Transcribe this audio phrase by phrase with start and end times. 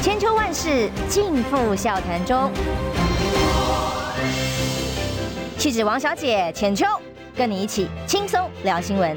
[0.00, 2.50] 千秋万世尽付笑谈中。
[5.58, 6.86] 气质王小姐浅秋，
[7.36, 9.16] 跟你一起轻松聊新闻。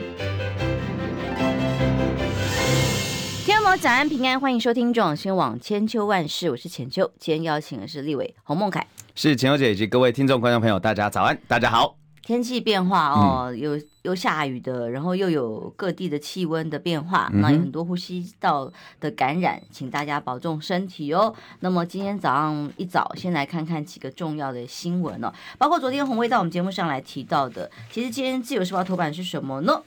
[3.46, 7.10] 天安早安平安，欢迎收听中广新闻网千秋万世，我是浅秋。
[7.20, 12.01] 今天邀请的是立委洪孟楷，是浅秋姐以及各位听众观众朋友，大家早安，大家好。
[12.24, 21.34] 天气变化哦，有有下雨的，然后又有各地的气温的变化，那有很多呼吸道的感染，请大家保重身体哦。
[21.62, 27.70] 那么今天早上一早，先来看看几个重要的新闻哦，包括昨天红薇到我们节目上来提到的。
[27.92, 29.82] 其实今天自由时报头版是什么呢？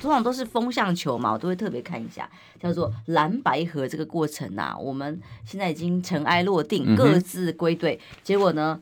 [0.00, 4.74] 通常都是风向球嘛，我都会特别看一下，叫做蓝白河这个过程啊。
[4.78, 8.80] 我们现在已经尘埃落定，各自归队，结果呢？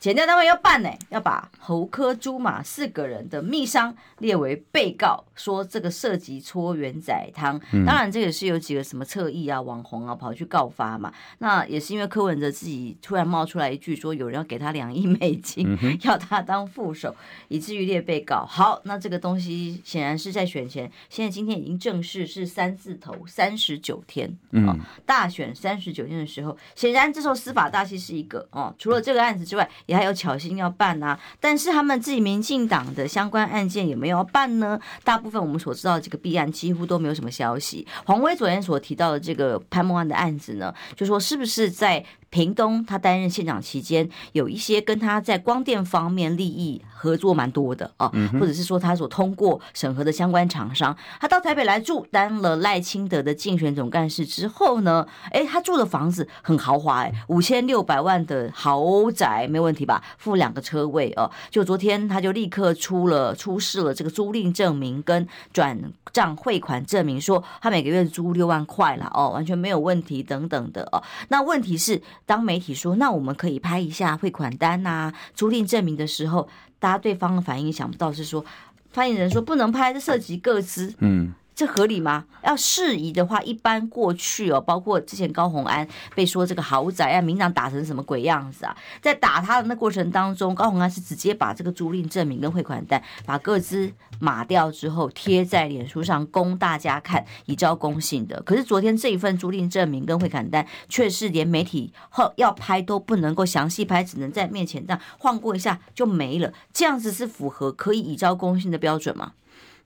[0.00, 7.60] 检调单位要办呢，要把侯科朱马四个人的密商列为被告，说这个涉及搓圆仔汤。
[7.84, 11.12] 当然，这也是有几个什么侧翼啊、网红啊跑去告发嘛。
[11.40, 17.14] 那也是因为柯文哲自己突然冒出来一句说有人要给他两亿美金， 要他当副手，
[17.48, 18.46] 以至于列被告。
[18.46, 29.70] 好，那这个东西显然是在选前，现在今天已经正式是三字头三十九天，哦，大选三十九天的时候，显然这时候司法大戏是一个哦，除了这个案子之外。
[29.90, 34.78] 也还有巧心要办啊，但是他们自己民进党的相关案件有没有要办呢？
[35.02, 37.84] 大部分我们所知道的这个弊案几乎都没有什么消息。
[38.04, 60.00] 黄威昨天所提到的这个潘梦安的案子呢，就说是不是在屏东他担任县长期间，有一些跟他在光电方面利益合作蛮多的啊，或者是说他所通过审核的相关厂商，他到台北来住，当了赖清德的竞选总干事之后呢，哎，他住的房子很豪华，哎，五千六百万的豪宅没问题吧？
[60.16, 65.76] 付两个车位哦，就昨天他就立刻出了出示了这个租赁证明跟转
[66.12, 71.02] 账汇款证明，说他每个月租六万块了哦，完全没有问题等等的哦。
[71.28, 72.00] 那问题是。
[72.30, 76.48] 当媒体说，那我们可以拍一下汇款单呐、租赁证明的时候，
[76.78, 78.44] 大家对方的反应想不到是说，
[78.92, 80.94] 发言人说不能拍，这涉及个资。
[81.00, 81.34] 嗯。
[81.60, 82.24] 这合理吗？
[82.42, 88.74] 要适宜的话，一般过去哦，包括之前高虹安被说这个豪宅啊，民党打成什么鬼样子啊？
[89.02, 98.40] 在打他的那过程当中，高虹安是直接把这个租赁证明跟汇款单把个资码掉之后贴在脸书上供大家看，以昭公信的。
[98.40, 106.50] 可是昨天这一份租赁证明跟汇款单却是连媒体后要拍都不能够详细拍，只能在面前这样晃过一下就没了。
[106.72, 109.32] 这样子是符合可以以昭公信的标准吗？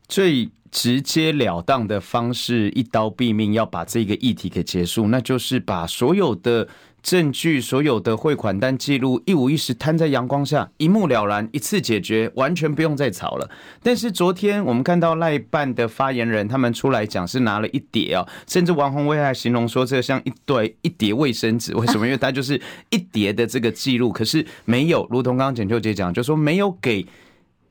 [0.09, 6.66] 最直接了当的方式，一刀毙命，要把这个议题给结束，那就是把所有的
[7.00, 13.48] 证据、所有的汇款单记录一五一十摊在阳光下，一目了然，一次解决，完全不用再吵了。
[13.82, 22.04] 但是昨天我们看到赖办的发言人他们出来讲，是拿了一叠啊，甚至王鸿薇还形容说这像一堆一叠卫生纸，为什么？
[22.04, 22.60] 因为它就是
[22.91, 27.06] 一叠的这个记录，可是没有，如同刚刚简秋姐讲，就说没有给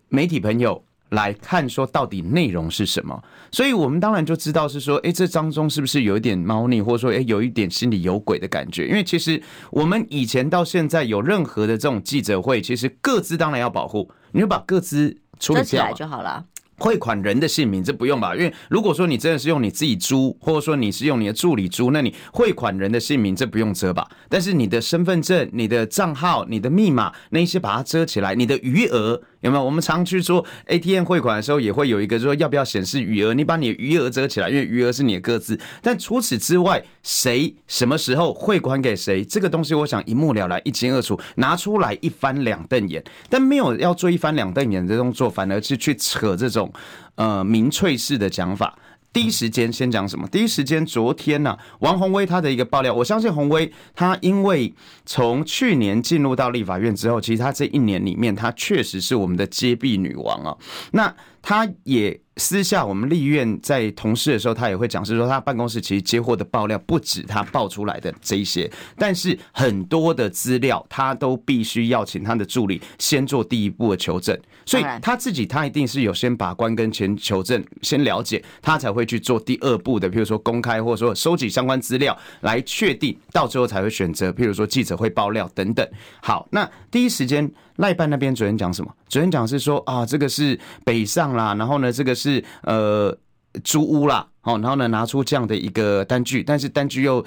[0.07, 0.85] 媒体朋友。
[1.13, 8.88] 来看说到底内容是什么，所以我们当然就知道是说，哎，这当中是不是有一点猫腻，或者说，哎，有一点心里有鬼的感觉？
[8.88, 9.41] 因为其实
[9.72, 16.46] 我们以前到现在有任何的这种记者会，其实各自当然要保护，你就把各自处理掉就好了。
[16.79, 18.35] 汇款人的姓名这不用吧？
[18.35, 24.09] 因为如果说你真的是用你自己租，或者说你是用你的助理租，那你汇款人的姓名这不用遮吧？
[24.28, 29.64] 但是你的身份证、你的账号、你的密码那一些把它遮起来，你的余额有没有？
[29.64, 33.34] 我们常去说 ATM 汇款的时候也会有一个说要不要显示余额？
[33.34, 35.59] 你把你余额遮起来，因为余额是你的个资。
[35.81, 43.04] 但除此之外，谁什么时候汇款给谁，这个东西我想一目了然、一清二楚，拿出来一翻两瞪眼。
[43.30, 46.72] 但没有要做一翻两瞪眼的动作，反而是去扯这种。
[47.16, 48.75] 呃，民粹式的讲法，
[49.13, 50.28] 第一时间先讲什么？
[50.28, 54.74] 第一时间，昨天呢、王宏威他的一个爆料，我相信宏威他因为
[55.06, 60.57] 从去年进入到立法院之后，其实他这一年里面，他确实是我们的接臂女王啊。
[60.91, 62.19] 那他也。
[62.38, 74.35] 私下我们立院在同事的时候，他也会讲，是说他办公室其实接获的爆料不止他爆出来的这一些，但是很多的资料他都必须要请他的助理先做第一步的求证，
[74.65, 85.88] 所以他自己他一定是有先把关跟前求证先了解，他才会去做第二步的，譬如说公开或者说收集相关资料来确定，到最后才会选择，譬如说记者会爆料等等。
[86.21, 87.51] 好，那第一时间。
[87.78, 88.94] 赖办那边昨天讲什么？
[89.08, 93.18] 昨天讲是说啊，这个是北上啦，然后呢，这个是呃
[93.64, 97.25] 租屋啦，好，然后呢拿出这样的一个单据，但是单据又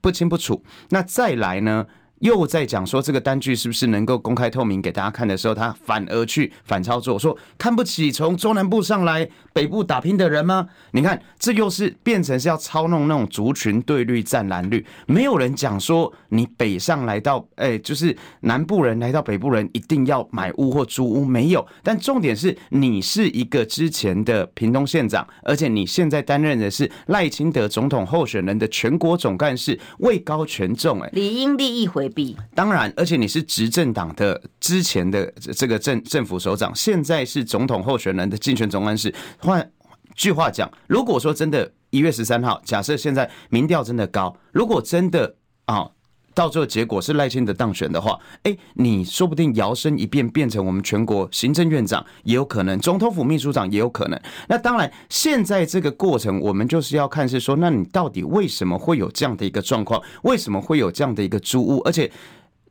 [0.00, 0.62] 不清不楚。
[0.90, 1.86] 那再来呢，
[2.20, 10.66] 又在讲说这个单据是不是能够公开透明给大家看的时候，他反而去反操作，说看不起从中南部上来北部打拼的人吗？
[10.92, 21.66] 你看，这又是变成是要操弄那种族群对绿战蓝绿，没有人讲说你北上来到，哎，就是南部人来到北部人一定要买屋或租屋，没有。
[21.82, 32.05] 但重点是你是一个之前的屏东县长，而且你现在担任的是赖清德总统候选人的全国总干事，位高权重，哎，理应利益回。
[32.54, 39.14] 当然，而且你是执政党的之前的这个政政府首长，现在是总统候选人的竞选总干事。
[39.38, 39.70] 换
[40.14, 45.90] 句话讲，如果说真的，一月十三号，假设现在民调真的高，如果真的啊。
[46.36, 54.20] 到最后结果是赖清德当选的话，哎，你说不定摇身一变变成我们全国行政院长也有可能，总统府秘书长也有可能。
[54.46, 60.02] 那当然，现在这个过程我们就是要看是说，那你到底为什么会有这样的一个状况？
[60.24, 61.78] 为什么会有这样的一个租屋？
[61.86, 62.12] 而且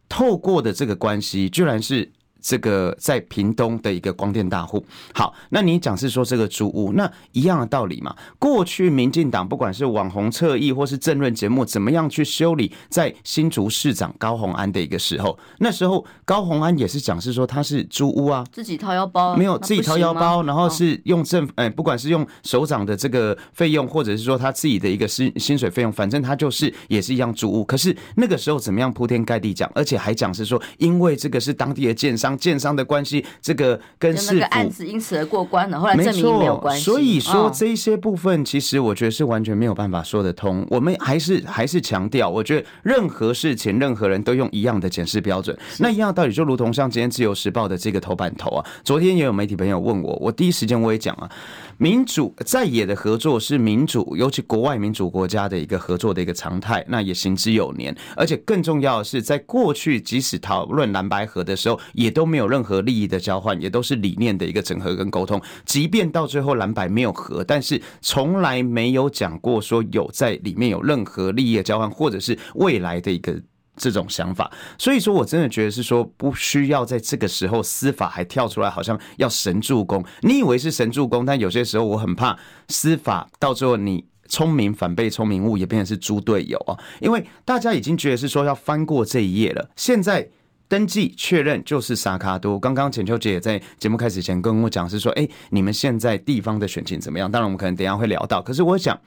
[0.08, 2.12] 透过的这个关系，居然是。
[2.46, 8.16] 这个在屏东的一个光电大户，好，那你讲是说这个租屋，那一样的道理嘛。
[8.38, 27.66] 过去民进党不管是网红侧翼或是政论节目，怎么样去修理在新竹市长高虹安的一个时候，那时候高虹安也是讲是说他是租屋啊，自己掏腰包，没有自己掏腰包，然后是用政，哎，不管是用首长的这个费用，或者是说他自己的一个薪薪水费用，反正他就是也是一样租屋。
[27.66, 32.35] 可是那个时候怎么样铺天盖地讲，而且还讲是说，因为这个是当地的建商。
[32.38, 36.84] 建商的关系，这个跟市府案子因此而过关了，后来证明没有关系。
[36.84, 40.66] 所以说这些部分，其实我觉得是完全没有办法说得通。
[40.70, 45.58] 我们还是还是强调，我觉得任何事情，任何人都用一样的检视标准。
[45.80, 51.30] 那一样道理，就如同像今天自由时报的这个头版头啊，昨天也有媒体朋友问我，我第一时间我也讲啊。
[51.78, 57.96] 民主在野的合作是民主，尤其国外民主国家的一个合作的一个常态，那也行之有年。
[58.16, 65.42] 而且更重要的是，在过去即使讨论蓝白合的时候，也都没有任何利益的交换，也都是理念的一个整合跟沟通。
[65.66, 73.42] 即便到最后蓝白没有合，但是从来没有讲过说有在里面有任何利益的交换，或者是未来的一个。
[73.76, 80.04] 这种想法，所以说我真的觉得是说，不需要在这个时候司法还跳出来，好像要神助攻。
[80.22, 82.38] 你以为是神助攻，但有些时候我很怕
[82.70, 86.78] 司法到最后你聪明反被聪明误，也变成是猪队友啊！
[87.00, 90.28] 因为大家已经觉得是说要翻过这一页了，现在
[90.68, 92.60] 登记确认就是萨卡多。
[92.60, 97.30] 刚刚浅秋姐也在节目开始前跟我讲是说，哎，你们现在地方的选情怎么样？
[97.30, 99.00] 当然我们可能等下会聊到，可是我想。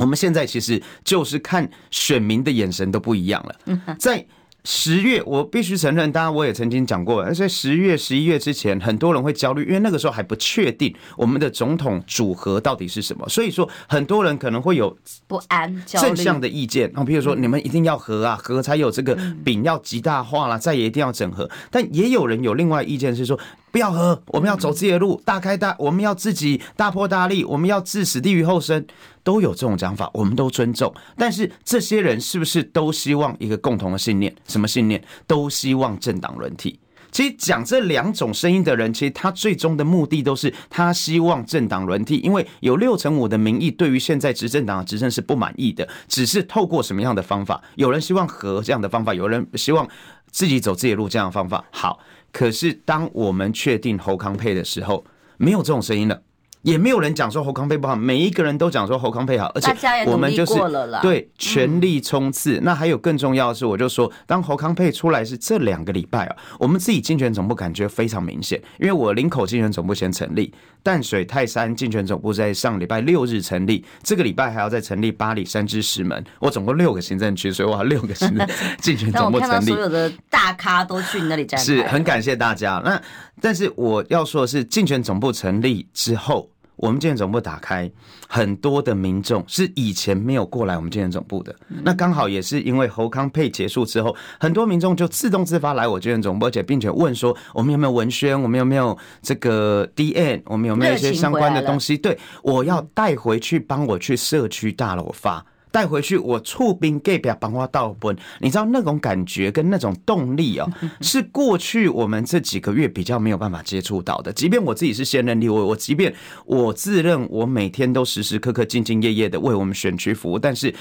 [0.00, 3.96] 我们现在其实就是看选民的眼神都不一样了。
[3.98, 4.26] 在
[4.62, 14.94] 十月，我必须承认，当然我也曾经讲过，而在十月、十一月之前，很多人会焦虑，因为那个时候还不确定我们的总统组合到底是什么，所以说很多人可能会有
[15.26, 21.48] 不安、正向的意见啊，比如说你们一定要和啊，和才有这个饼要极大化了，再也一定要整合。
[21.70, 23.40] 但也有人有另外意见是说，
[23.70, 28.84] 不要合，我们要走自己的路，大开大，我们要自己大破大立，我们要置死地于后生。
[29.22, 30.92] 都有这种讲法，我们都尊重。
[31.16, 34.34] 但是这些人是不是都希望一个共同的信念？
[34.48, 35.04] 什么信念？
[35.26, 36.80] 都希望政党轮替。
[37.12, 45.86] 其实讲这两种声音的人，其实他最终的目的都是他希望政党轮替，因为有六成五的民意对于现在执政党的执政是不满意的。
[46.08, 47.62] 只是透过什么样的方法？
[47.74, 49.86] 有人希望和这样的方法，有人希望
[50.30, 51.62] 自己走自己的路这样的方法。
[51.70, 51.98] 好，
[52.32, 55.04] 可是当我们确定侯康配的时候，
[55.36, 56.22] 没有这种声音了。
[56.62, 59.72] 也没有人讲说侯康配不好，每一个人都讲说侯康配好，而且
[60.06, 60.54] 我们就是
[61.00, 62.60] 对全力冲刺。
[62.62, 70.52] 那还有更重要的是，我就说，当侯康配出来是这两个礼拜啊，我们自己竞选总部感觉非常明显，因为我林口竞选总部先成立，
[70.82, 78.46] 淡水泰山竞选总部在上礼拜六日成立，这个礼拜还要再成立八里三芝石门，我总共六个行政区，所以我要六个行政
[78.82, 79.66] 竞选总部 成立。
[79.66, 82.82] 所有的大咖都去你那里站，是很感谢大家。
[82.84, 83.00] 那
[83.40, 86.49] 但是我要说的是，竞选总部成立之后。
[86.80, 87.90] 我们健检总部打开，
[88.26, 91.54] 很多的民众是以前没有过来我们健检总部的。
[91.68, 98.40] 那刚好也是因为侯康配结束之后，很多民众就自动自发来我健检总部，而且并且问说：我们有没有文宣？
[98.40, 101.98] 我们有没有这个 DN，我们有没有一些相关的东西？
[101.98, 105.44] 对，我要带回去，帮我去社区大楼发。
[105.70, 114.32] 带回去，我出兵给别帮我倒本，你知道那种感觉跟那种动力哦，是过去我们这几个月比较没有办法接触到的。
[114.32, 120.74] 即便我自己是现任立委，我即便我自认我每天都时时刻刻兢兢业业的为我们选区服务，但是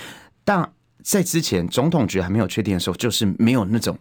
[0.44, 0.68] 当
[1.04, 3.98] 在之前总统局还没有确定的时候，就是没有那种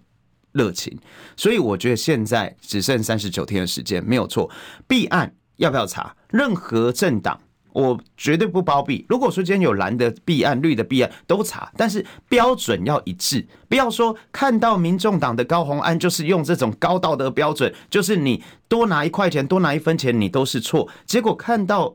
[0.52, 0.98] 热情。
[1.36, 4.50] 所以我觉得现在只剩三十九天的时间，没有错。
[4.86, 6.16] 弊案要不要查？
[6.30, 7.38] 任何政党。
[7.78, 9.06] 我绝对不包庇。
[9.08, 20.88] 如果说今天有蓝的弊案、绿的弊案都查，但是标准要一致，不要说看到民众党的高红安就是用这种高道德标准，就是你多拿一块钱、多拿一分钱，你都是错。
[21.06, 21.94] 结果看到。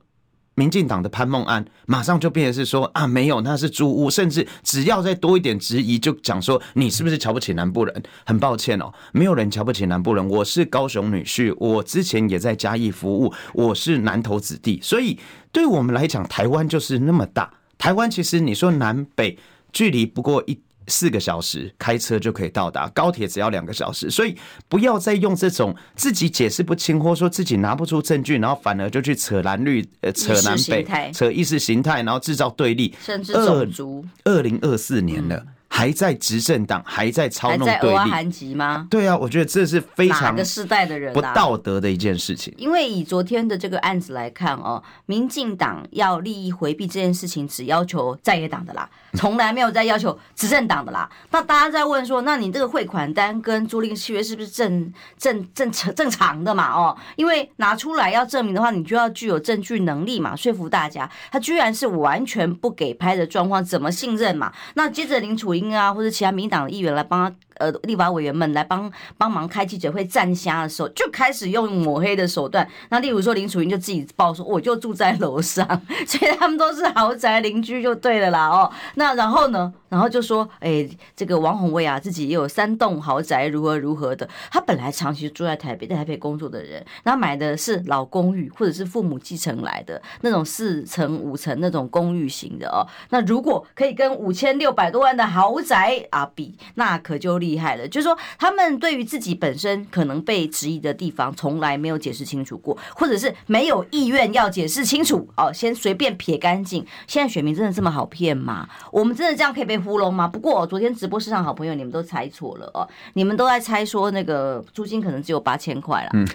[0.56, 8.04] 民进党的潘孟安马上就变成是说啊，没有，那是租屋，甚至只要再多一点质疑，就讲说你是不是瞧不起南部人？
[8.26, 10.28] 很抱歉哦，没有人瞧不起南部人。
[10.30, 15.20] 我是高雄女婿，我之前也在嘉义服务，我是南投子弟，所以
[15.52, 17.54] 对我们来讲，台湾就是那么大。
[17.78, 19.38] 台湾其实你说南北
[19.72, 20.60] 距离不过一。
[20.88, 24.36] 四个小时开车就可以到达，高铁只要两个小时，所以
[24.68, 34.06] 不要再用这种自己解释不清，或说自己拿不出证据，然后反而就去扯蓝绿、呃扯南北、扯意识形态，然后制造对立，甚至种族。
[34.26, 35.36] 二零二四年了。
[35.38, 38.86] 嗯还在执政党，还在操弄对立吗？
[38.92, 42.54] 对啊，我觉得这是非常哪个世代的人不道德的一件事情。
[42.58, 48.88] 因为以昨天的这个案子来看哦，民进党要利益回避这件事情，只要求在野党的啦，
[49.18, 51.10] 从来没有在要求执政党的啦。
[51.32, 56.72] 那大家在问说，那你这个汇款单跟租赁契约是不是正正正正正常的嘛？
[56.72, 61.10] 哦，因为拿出来要证明的话，你就要具有证据能力嘛，说服大家。
[61.32, 64.54] 他居然是完全不给拍的状况，怎么信任嘛？
[64.76, 65.63] 那接着林楚英。
[65.72, 67.36] 啊，或者其他民党的议员来帮他。
[67.60, 72.68] 呃，立法委员们来帮帮忙开记者会站虾的时候，就开始用抹黑的手段。
[72.90, 75.64] 那例如说林楚英就自己报说，我就住在楼上，
[76.08, 78.50] 所以他们都是豪宅邻居就对了啦。
[78.50, 84.28] 哦，那然后呢，然后就说，哎、这个王鸿薇啊，自己也有三栋豪宅，如何如何的。
[84.50, 92.82] 他本来长期住在台北，在台北工作的人，然后买的是老公寓，或者是父母继承来的那种四层五层那种公寓型的哦。
[93.12, 106.84] 那如果可以跟五千六百多万的豪宅啊比，那可就厉害了，就是说他们对于自己本身可能被质疑的地方，从来没有解释清楚过，或者是没有意愿要解释清楚哦，先随便撇干净。
[107.06, 108.68] 现在选民真的这么好骗吗？
[108.92, 110.28] 我们真的这样可以被糊弄吗？
[110.28, 116.28] 不过昨天直播室上好朋友，你们都猜错了哦，你们都在猜说那个租金可能只有八千块了，嗯，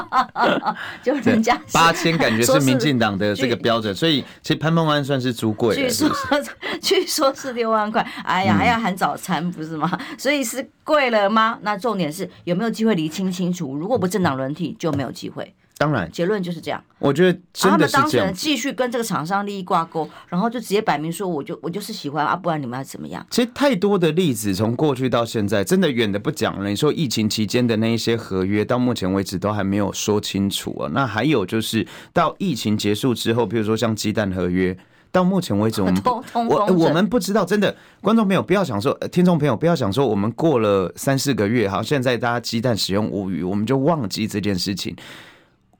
[1.02, 6.10] 就人家八千感觉是民进党的这个标准，所以其实潘孟安算是租贵了，据说
[6.80, 9.90] 据说是六万块，哎呀还要含早餐不是吗？
[10.18, 11.58] 所以是贵了吗？
[11.62, 13.76] 那重点是有没有机会厘清清楚？
[13.76, 15.54] 如果不政党轮替，就没有机会。
[15.78, 16.82] 当然，结论就是这样。
[16.98, 23.24] 我觉得他们当事人继续跟这个厂商利益挂钩，然后就直接摆明说，我就我就是喜欢啊，不然你们要怎么样？
[23.30, 26.68] 其实太多的例子，从过去到现在，真的远的不讲了。
[26.68, 30.88] 你说疫情期间的那一些合约，到目前为止都还没有说清楚啊。
[30.92, 34.76] 那还有就是到疫情结束之后，比如说像鸡蛋合约。
[35.12, 36.02] 到目前为止， 我们
[36.46, 44.94] 我我们不知道，真的，观众朋友不要想说，听众朋友不要想说，我们过了三四个月，好，现在大家鸡蛋使用无语，我们就忘记这件事情。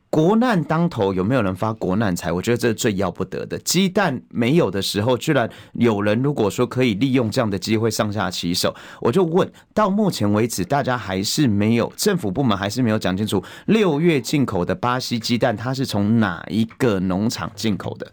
[0.08, 2.32] 国难当头，有没有人发国难财？
[2.32, 3.58] 我觉得这是最要不得的。
[3.58, 18.10] 鸡蛋没有的时候，居然有人如果说可以利用这样的机会上下其手，我就问，到目前为止，大家还是没有政府部门还是没有讲清楚，六月进口的巴西鸡蛋，它是从哪一个农场进口的？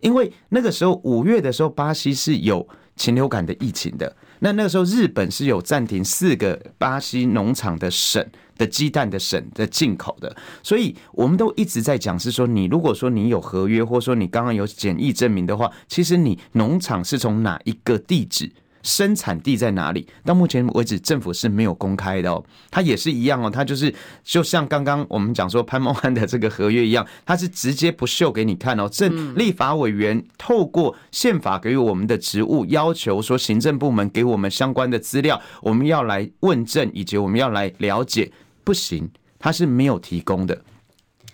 [0.00, 4.16] 因为那个时候五月的时候，巴西是有禽流感的疫情的。
[4.44, 8.22] 那那个时候，日本是有暂停四个巴西农场的省
[8.58, 10.36] 的鸡蛋的省的进口的。
[10.62, 18.52] 所以我们都一直在讲，是说你如果说你有合约，或者说你刚刚有检疫证明的话，其实你农场是从哪一个地址？
[18.84, 20.06] 生产地在哪里？
[20.24, 22.44] 到目前为止，政府是没有公开的哦。
[22.70, 28.88] 它也是一样哦，它就是就像刚刚我们讲说潘孟安的这个合约一样，它是直接不秀给你看哦。
[28.88, 38.30] 政立法委员透过宪法给予我们的职务，要求说行政部门给我们相关的资料，我们要来问政，以及我们要来了解，
[38.62, 40.62] 不行，它是没有提供的。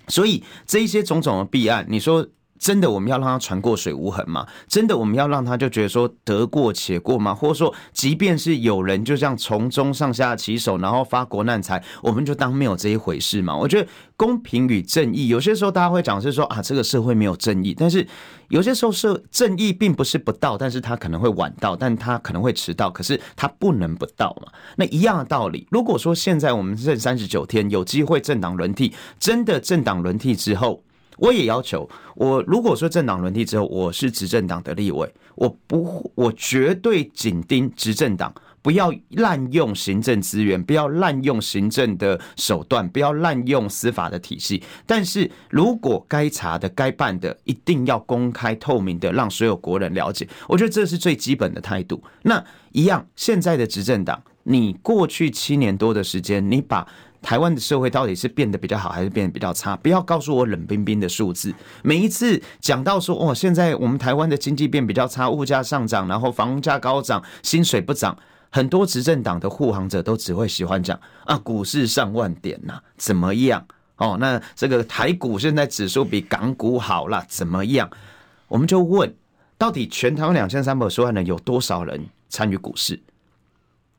[0.08, 2.26] 所以这一些种种的弊案，你说。
[2.60, 4.46] 真的我们要让他船过水无痕吗？
[4.68, 7.34] 真的我们要让他就觉得说得过且过吗？
[7.34, 13.56] 或者说，即便是有人就这样从中上下其手，然后发国难财，我们就当没有这一回事吗？
[13.56, 18.06] 我觉得公平与正义，有些时候大家会讲是说啊，这个社会没有正义，但是
[18.50, 24.52] 有些时候是正义并不是不到，但是他可能会晚到，但他可能会迟到，可是他不能不到嘛。
[24.76, 30.82] 那一样的道理，如果说现在我们剩三十九天有机会政党轮替，真的政党轮替之后。
[31.20, 44.62] 我也要求，我如果说政党轮替之后，我是执政党的立委，我不，我绝对紧盯执政党，不要滥用行政资源，不要滥用行政的手段，不要滥用司法的体系。
[44.86, 50.26] 但是如果该查的、该办的，一定要公开透明的，让所有国人了解。
[50.48, 52.02] 我觉得这是最基本的态度。
[52.22, 54.22] 那一样，现在的执政党。
[54.42, 56.88] 你过去七年多的时间，你把
[57.22, 59.76] 台湾的社会到底是变得比较好，还是变得比较差？
[59.76, 61.54] 不要告诉我冷冰冰的数字。
[61.82, 68.16] 每一次讲到说，哦，现在我们台湾的经济变比较差，物价上涨，然后房价高涨，薪水不涨，
[68.50, 73.64] 很多执政党的护航者都只会喜欢讲啊，股市上万点呐，怎么样？
[73.96, 77.90] 哦，那这个台股现在指数比港股好了，怎么样？
[78.48, 79.14] 我们就问，
[79.58, 82.98] 到底全台湾两千三百多万人有多少人参与股市？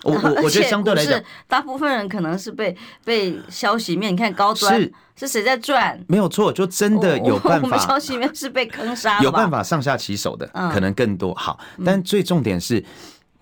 [0.04, 6.00] 我我我觉得相对来讲，大部分人可能是被被消息面，你看高端是是谁在赚？
[6.08, 7.68] 没有错，就真的有办法。
[7.68, 11.34] 我们消息面是被坑杀，有办法上下其手的，可能更多。
[11.36, 12.84] 好，但最重点是。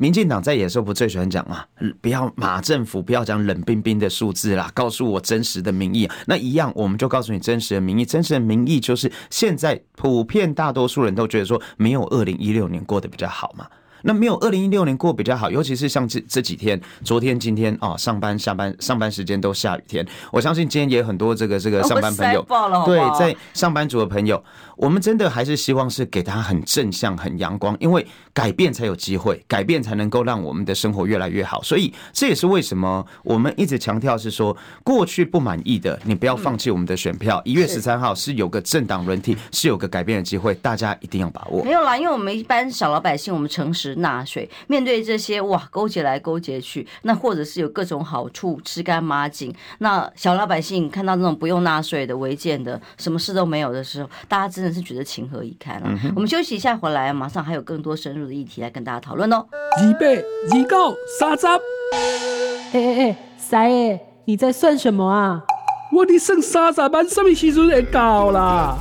[0.01, 1.61] 民进党在野的时候不最喜欢讲嘛？
[1.99, 6.09] 不要马政府不要讲冷冰冰的数字啦，告诉我真实的民意。
[6.25, 8.05] 那一样，我们就告诉你真实的民意。
[8.05, 13.67] 真实的民意就是现在普遍大多数人都觉得说，没有二零一六年过得比较好嘛。
[14.03, 20.05] 那没有二零一六年过比较好，尤其是像这这几天，昨天、今天啊，上班、下班、上班时间都下雨天。
[20.31, 22.45] 我相信今天也有很多这个这个上班朋友，
[22.85, 24.41] 对，在上班族的朋友，
[24.77, 31.61] 我们真的还是希望是给他很正向、很阳光，因为改变才有机会，改变才能够让我们的生活越来越好。
[31.61, 37.41] 所以这也是为什么我们一直强调是说，过去不满意的，你不要放弃我们的选票。
[37.43, 41.63] 一月十三号是有个政党轮替，是有个改变的机会，大家一定要把握。
[41.63, 43.88] 没有啦，因为我们一般小老百姓，我们诚实。
[43.95, 49.53] 纳税，面对这些哇，勾结来勾结去，那或者是有各种好处，吃干抹净。
[49.79, 55.99] 那小老百姓看到那种不用纳税的违建的，什么事都没有的时候，大家真的是觉得情何以堪啊！
[56.03, 59.45] 嗯、我们休息一下，回来马上还有更多深入的议题来跟大家讨论哦。
[59.77, 65.43] 二百二九三十，哎哎哎，三爷，你在算什么啊？
[65.91, 68.77] 我的剩三十万，什么时阵会到啦？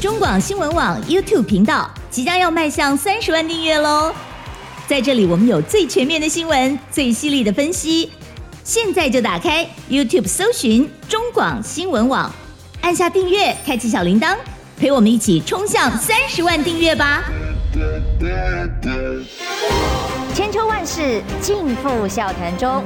[0.00, 4.12] 中广新闻网 YouTube 频道即将要迈向三十万订阅喽！
[4.86, 8.10] 在这里，我们有最全面的新闻，最犀利的分析。
[8.62, 12.30] 现在就打开 YouTube 搜寻中广新闻网，
[12.82, 14.36] 按下订阅，开启小铃铛，
[14.78, 17.24] 陪我们一起冲向三十万订阅吧！
[20.34, 22.84] 千秋万世尽付笑谈中，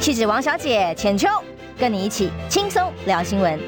[0.00, 1.28] 气质王小姐浅秋，
[1.76, 3.58] 跟你一起轻松聊新闻。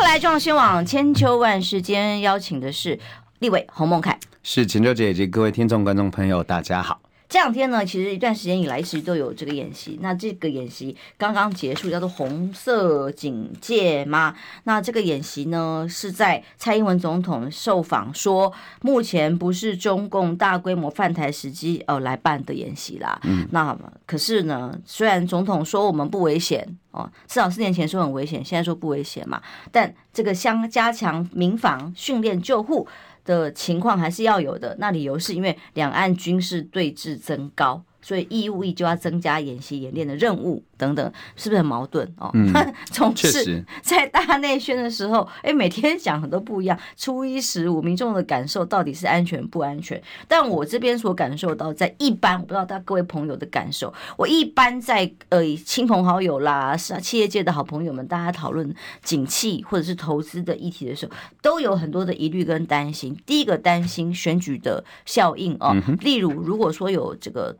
[0.00, 2.98] 欢迎回来，中央新网千秋万世，间邀请的是
[3.40, 7.02] 立伟洪孟凯，是浅秋姐姐各位听众观众朋友，大家好。
[7.30, 9.96] 这两天呢，其实一段时间以来一直都有这个演习。
[10.02, 14.34] 那这个演习刚刚结束，叫做红色警戒吗？
[14.64, 23.20] 那这个演习呢，是在蔡英文总统受访说，目前不是中共大规模犯台时机哦来办的演习啦。
[23.22, 29.40] 嗯，那可是呢，虽然总统说我们不危险哦，至少四年前说很危险，现在说不危险嘛，
[29.70, 32.88] 但这个相加强民防训练救护。
[33.24, 37.82] 的情况还是要有的，那理由是因为两岸军事对峙增高。
[38.02, 42.30] 所以义务役就要增加演习演练的任务等等，是不是很矛盾哦？
[42.34, 42.52] 嗯，
[42.90, 46.78] 总是在大内宣的时候，哎，每天讲很多不一样。
[46.96, 50.00] 初一十五，民众的感受到底是安全不安全？
[50.26, 63.16] 但我这边所感受到，在一般，我不知道大各位朋友的感受，我一般在呃亲朋好友啦，是啊，企业界的好朋友们，大家讨论景气或者是投资的议题的时候，都有很多的疑虑跟担心。
[63.26, 67.56] 第一个担心选举的效应哦，例如如果说有这个。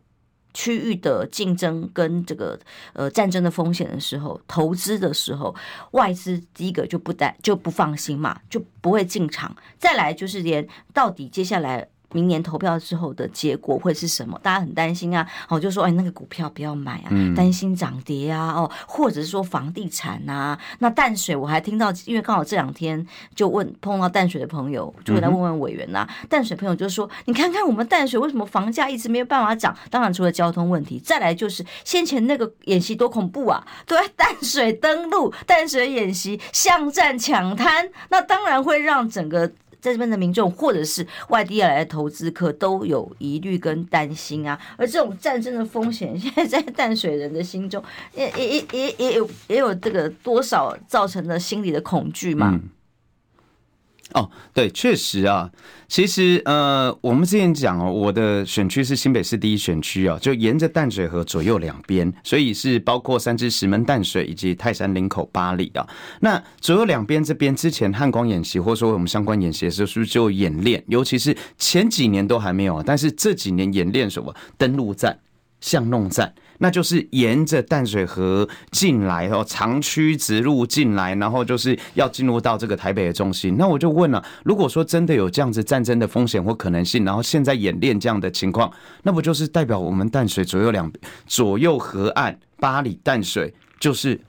[0.52, 2.58] 区域的竞争跟这个
[2.92, 5.54] 呃战争的风险的时候，投资的时候，
[5.92, 9.54] 外资第一个就不担就不放心嘛，就不会进场。
[9.78, 11.88] 再来就是连到底接下来。
[12.12, 14.38] 明年投票之后的结果会是什么？
[14.42, 15.26] 大家很担心啊！
[15.48, 20.58] 哦，就说哎，那个股票不要买啊，担心涨跌啊，哦，或者是说房地产啊。
[20.80, 26.10] 那淡水我还听到，因为刚好这两天就问碰到淡水的朋友，就会来问问委员呐、啊。
[26.28, 29.76] 淡水朋友就说：“你看看我们淡水为什么房价一直没有办法涨？
[29.90, 33.66] 当然除了交通问题，再来就是先前那个演习多恐怖啊！
[33.86, 47.82] 对，淡水登陆、淡水演习、巷战抢滩，那当然会让整个。”在这边的民众或者是外地来的投资客都有疑虑跟担心啊，而这种战争的风险， 现在在淡水人的心中
[48.14, 52.58] 也也也也也有也有这个多少造成的心理的恐惧嘛。
[54.14, 55.50] 哦，对，确实啊，
[55.88, 65.86] 其实呃，我们之前讲哦，我的选区是新北市第一选区啊，就沿着淡水河左右两边，所以是包括三芝石门淡水以及泰山林口八里啊。
[66.20, 70.82] 那左右两边这边之前汉光演习或者说我们相关演习的时候，是不是就演练？
[70.88, 75.18] 尤其是前几年都还没有，但是这几年演练什么登陆战、
[75.60, 76.34] 巷弄战。
[76.62, 83.56] 那就是沿着淡水河进来哦，长驱直入进来，然后就是要进入到这个台北的中心。
[83.56, 88.70] 那我就问了，如果说真的有这样子战争的风险或可能性，然后现在演练这样的情况，
[89.02, 90.92] 那不就是代表我们淡水左右两
[91.26, 94.20] 左右河岸，八里淡水就是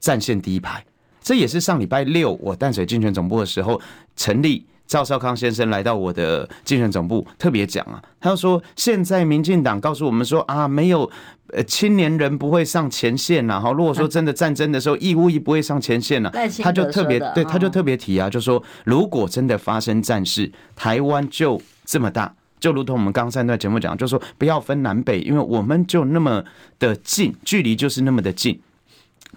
[0.00, 0.84] 战线第一排？
[1.22, 3.80] 这也是上礼拜六我淡水竞选总部的时候
[4.16, 4.66] 成立。
[4.86, 11.10] 赵少康先生来到我的竞选总部，特别讲啊，他说现在民进党告诉我们说啊，没有
[11.56, 16.30] 呃青年人不会上前线呐，哈，如果说真的战争的时候，义务役不会上前线了，
[16.62, 26.44] 他就特别对，他就特别提啊，就说如果真的发生战事，台湾就这么大，就如同我们刚刚上段节目讲，就说不要分南北，因为我们就那么
[26.78, 28.60] 的近，距离就是那么的近。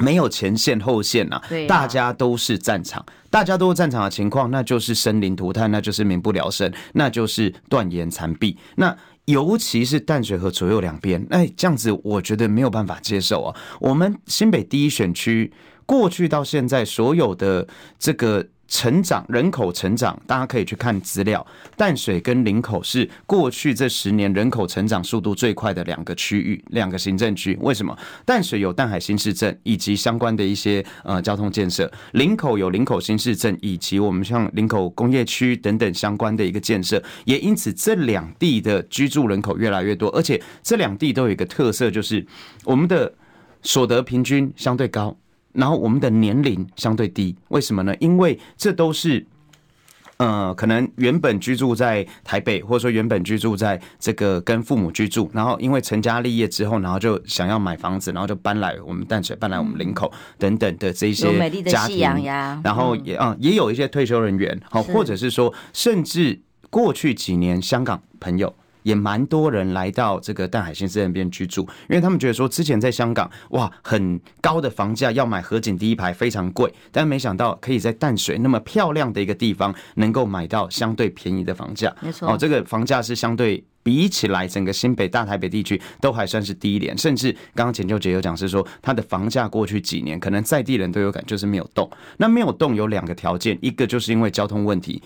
[0.01, 8.58] 没有前线后线呐、啊，大家都是战场，大家都是战场的情况，那就是生灵涂炭，那就是民不聊生，那就是断言残壁。
[8.75, 8.95] 那
[9.31, 13.55] 尤其是淡水河左右两边，哎，这样子我觉得没有办法接受啊。
[13.79, 15.51] 我们新北第一选区
[15.85, 18.47] 过去到现在所有的这个。
[18.69, 21.45] 成长人口成长，大家可以去看资料。
[21.75, 27.58] 淡水跟林口是过去这十年人口成长速度最快的两个区域，两个行政区。
[27.62, 27.97] 为什么？
[28.25, 42.25] 淡水有淡海新市镇以及相关的一些呃交通建设，林口有林口新市镇以及我们像林口工业区等等相关的一个建设，也因此这两地的居住人口越来越多，而且这两地都有一个特色，就是
[42.63, 43.12] 我们的
[43.63, 45.17] 所得平均相对高。
[45.53, 47.95] 然后我们的年龄相对低，为什么呢？
[47.99, 49.25] 因为这都是，
[50.17, 62.23] 呃，可能原本居住在台北，或者说原本居住在这个跟父母居住，然后因为成家立业之后，然后就想要买房子，然后就搬来我们淡水，搬来我们林口等等的这些家庭，
[62.63, 68.53] 然后也啊也有一些退休人员，好，或者是说，甚至过去几年香港朋友。
[68.83, 81.93] 也蛮多人来到这个淡海新市那边居住，因为他们觉得说之前在香港哇，很高的房价要买河景第一排非常贵，但没想到可以在淡水那么漂亮的一个地方能够买到相对便宜的房价。
[82.01, 95.01] 没错，哦，这个房价是相对比起来整个新北大台北地区都还算是低廉，甚至刚刚浅秋姐有讲是说它的房价过去几年可能在地人都有感就是没有动，那没有动有两个条件，一个就是因为交通问题。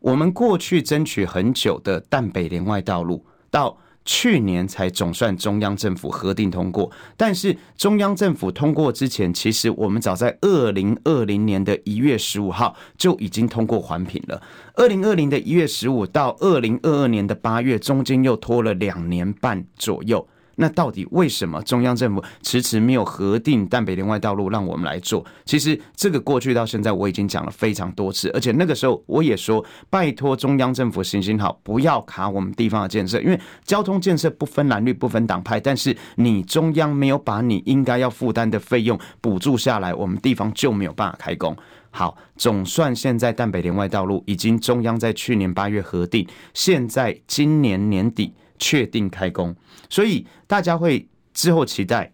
[0.00, 6.90] 我们过去争取很久的淡北联外道路，到去年才总算中央政府核定通过。
[7.16, 14.40] 但是中央政府通过之前，其实我们早在二零二零年的一月十五号就已经通过环评了。
[14.74, 20.26] 二零二零的一月十五到二零二二年的八月，中间又拖了两年半左右。
[20.60, 25.24] 那到底为什么中央政府迟迟没有核定淡北连外道路让我们来做？
[25.44, 41.56] 其实这个过去到现在我已经讲了非常多次，而且那个时候我也说，拜托中央政府行行好，不要卡我们地方的建设，因为交通建设不分蓝绿不分党派，但是你中央没有把你应该要负担的费用补助下来，我们地方就没有办法开工。
[41.90, 49.54] 好，总算现在淡北连外道路已经中央在去年八月核定，现在今年年底确定开工。
[49.88, 52.12] 所以大家会之后期待，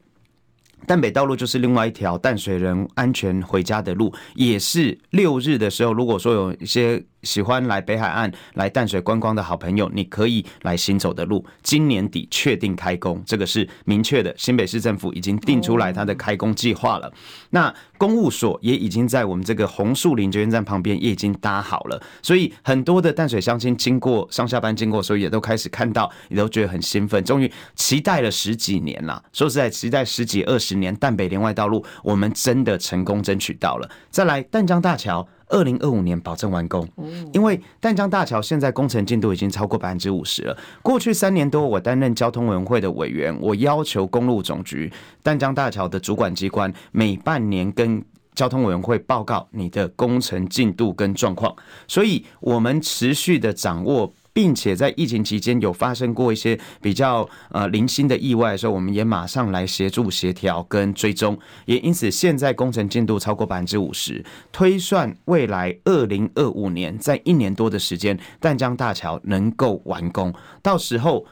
[0.87, 7.03] 淡北道路就是另外一条淡水人安全回家的路，也是六日的时候，如果说有一些。
[7.25, 11.45] 喜欢来北海岸、来淡水观光的好朋友，你可以来行走的路。
[11.63, 14.35] 今年底确定开工，这个是明确的。
[14.37, 17.13] 新北市政府已经定出来它的开工计划了。
[17.51, 22.01] 那公务所也已经在我们这个红树林捷运站旁边也已经搭好了。
[22.23, 27.23] 所以很多的淡水乡亲经过上下班经过，所以也都开始看到，也都觉得很兴奋。
[27.25, 33.89] 终于期待了十几年了，说实在，期待十几二十年，淡北联外道路我们真的成功争取到了。
[34.11, 35.27] 再来淡江大桥。
[35.49, 36.89] 二零二五年保证完工，
[37.33, 40.57] 因为淡江大桥现在工程进度已经超过百分之五十了。
[40.83, 48.03] 过去三年多，我担任交通委员会的委员，我要求公路总局淡江大桥的主管机关每半年跟
[48.35, 51.55] 交通委员会报告你的工程进度跟状况，
[51.87, 54.13] 所以我们持续的掌握。
[54.35, 71.25] 并且在疫情期间有发生过一些比较呃零星的意外的时候，我们也马上来协助协调跟追踪，也因此现在工程进度超过百分之五十，推算未来二零二五年在一年多的时间，淡江大桥能够完工，到时候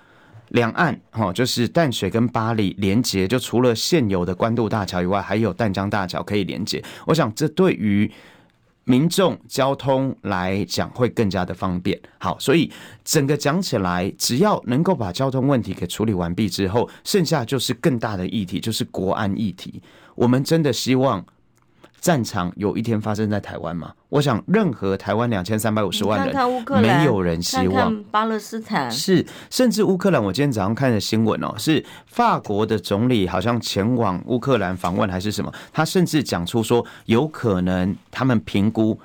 [0.51, 8.09] 两岸哈就是淡水跟巴黎连接，就除了现有的关渡大桥以外，还有淡江大桥可以连接，我想这对于。
[8.85, 11.99] 民众交通来讲会更加的方便。
[12.19, 12.71] 好，所以
[13.05, 19.81] 整个讲起来，只要能够把交通问题给处理完毕之后，剩下就是更大的议题，就是国安议题。
[20.15, 21.25] 我们真的希望
[22.03, 23.93] 战场有一天发生在台湾吗？
[24.09, 28.03] 我想，任何台湾两千三百五十万人，看看乌克兰，没有人希望。
[28.11, 38.99] 巴勒斯坦是，甚至乌克兰，我今天早上看的新闻哦，是法国的总理好像前往乌克兰访问还是什么，他甚至讲出说，有可能他们评估。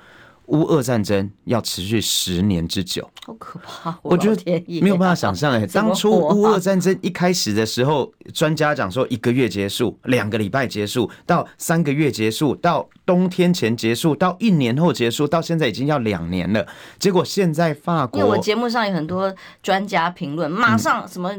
[0.48, 3.98] 乌俄战争要持续十年之久，好可怕！
[4.02, 5.66] 我觉得没有办法想象哎。
[5.66, 16.66] 当初乌俄战争一开始的时候，专家讲说一个月结束，两个礼拜结束，到三个月结束，到冬天前结束，到一年后结束，到现在已经要两年了。
[16.98, 21.30] 结果现在法国，因为我节目上有很多专家评论，马上什么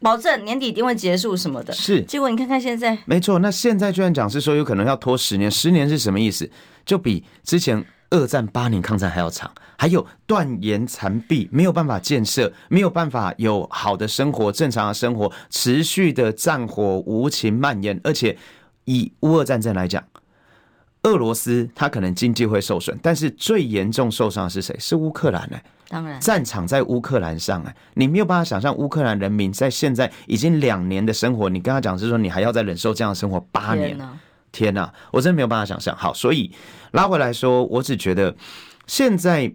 [0.00, 2.02] 保证年底一定会结束什么的，是。
[2.02, 6.50] 结果你看看现在，没错，那现在居然讲是说有可能要拖十年，十年是什么意思？
[6.84, 7.86] 就比之前。
[8.10, 18.36] 二战八年抗战还要长，还有断言残壁，没有办法建设，没有办法有好的生活、正常的生活，持续的战火无情蔓延，而且
[18.84, 20.02] 以乌俄战争来讲，
[21.02, 24.76] 俄罗斯它可能经济会受损，但是最严重受伤的是谁？
[24.78, 25.58] 是乌克兰呢？
[25.88, 33.96] 当然，战场在乌克兰上哎，你没有办法想象乌克兰人民在现在已经两年的生活，你跟他讲是说你还要再忍受这样的生活八年。
[34.56, 35.94] 天呐，我真的没有办法想象。
[35.94, 36.50] 好，所以
[36.92, 38.34] 拉回来说，我只觉得
[38.86, 39.52] 现在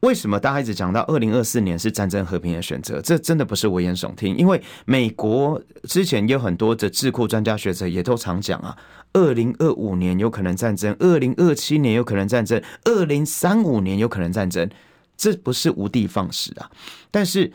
[0.00, 3.00] 为什么大家一直讲到二零二四年是战争和平的选择？
[3.00, 8.76] 这真的不是危言耸听，因为美国之前有很多的智库专家学者也都常讲啊，
[9.12, 14.70] 二零二五年有可能战争，二零二七年有可能战争，二零三五年有可能战争，
[15.16, 16.70] 这不是无的放矢啊，
[17.10, 17.52] 但是。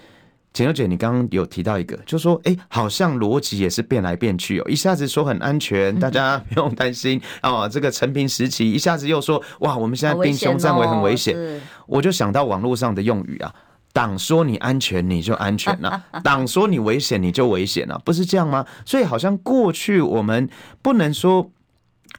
[0.51, 4.65] 简小姐，你刚刚有提到一个，就说，哎，好像逻辑也是变来变去哦。
[4.67, 7.69] 一下子说很安全，大家 不用担心哦。
[7.71, 11.61] 这个陈平时期，一下子又说，哇，我们现在兵凶战危很危险。
[11.85, 13.53] 我就想到网络上的用语啊，
[13.93, 18.65] 党说你安全，你就安全了； 党说你危险，你就危险了，不是这样吗？
[18.85, 20.49] 所以好像过去我们
[20.81, 21.51] 不能说。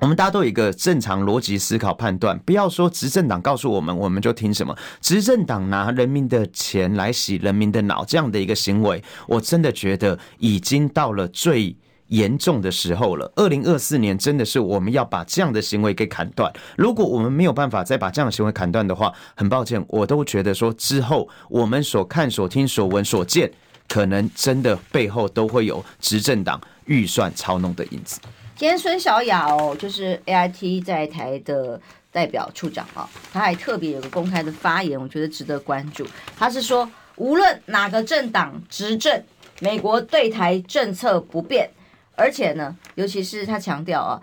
[0.00, 4.74] 我们大家都有一个正常逻辑思考判断，不要说执政党告诉我们，我们就听什么。
[5.02, 11.76] 执政党拿人民的钱来洗人民的脑，这样的一个行为，我真的觉得已经到了最
[12.08, 13.30] 严重的时候了。
[13.36, 16.50] 二零二四年真的是我们要把这样的行为给砍断。
[16.78, 23.52] 如果我们没有办法再把这样的行为砍断的话，很抱歉，我都觉得说之后我们所看、所听、所闻、所见，
[23.86, 28.18] 可能真的背后都会有执政党预算操弄的影子。
[28.60, 31.80] 今天孙小雅哦，就是 AIT 在台的
[32.12, 36.06] 代表处长啊，他还特别有个公开的发言，我觉得值得关注。
[36.36, 39.24] 他是说，无论哪个政党执政，
[39.60, 41.70] 美国对台政策不变，
[42.14, 44.20] 而且呢，尤其是他强调啊，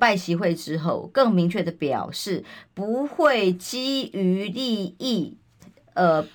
[0.00, 5.36] 拜习会之后，更明确的表示不会基于利益，
[5.92, 6.26] 呃，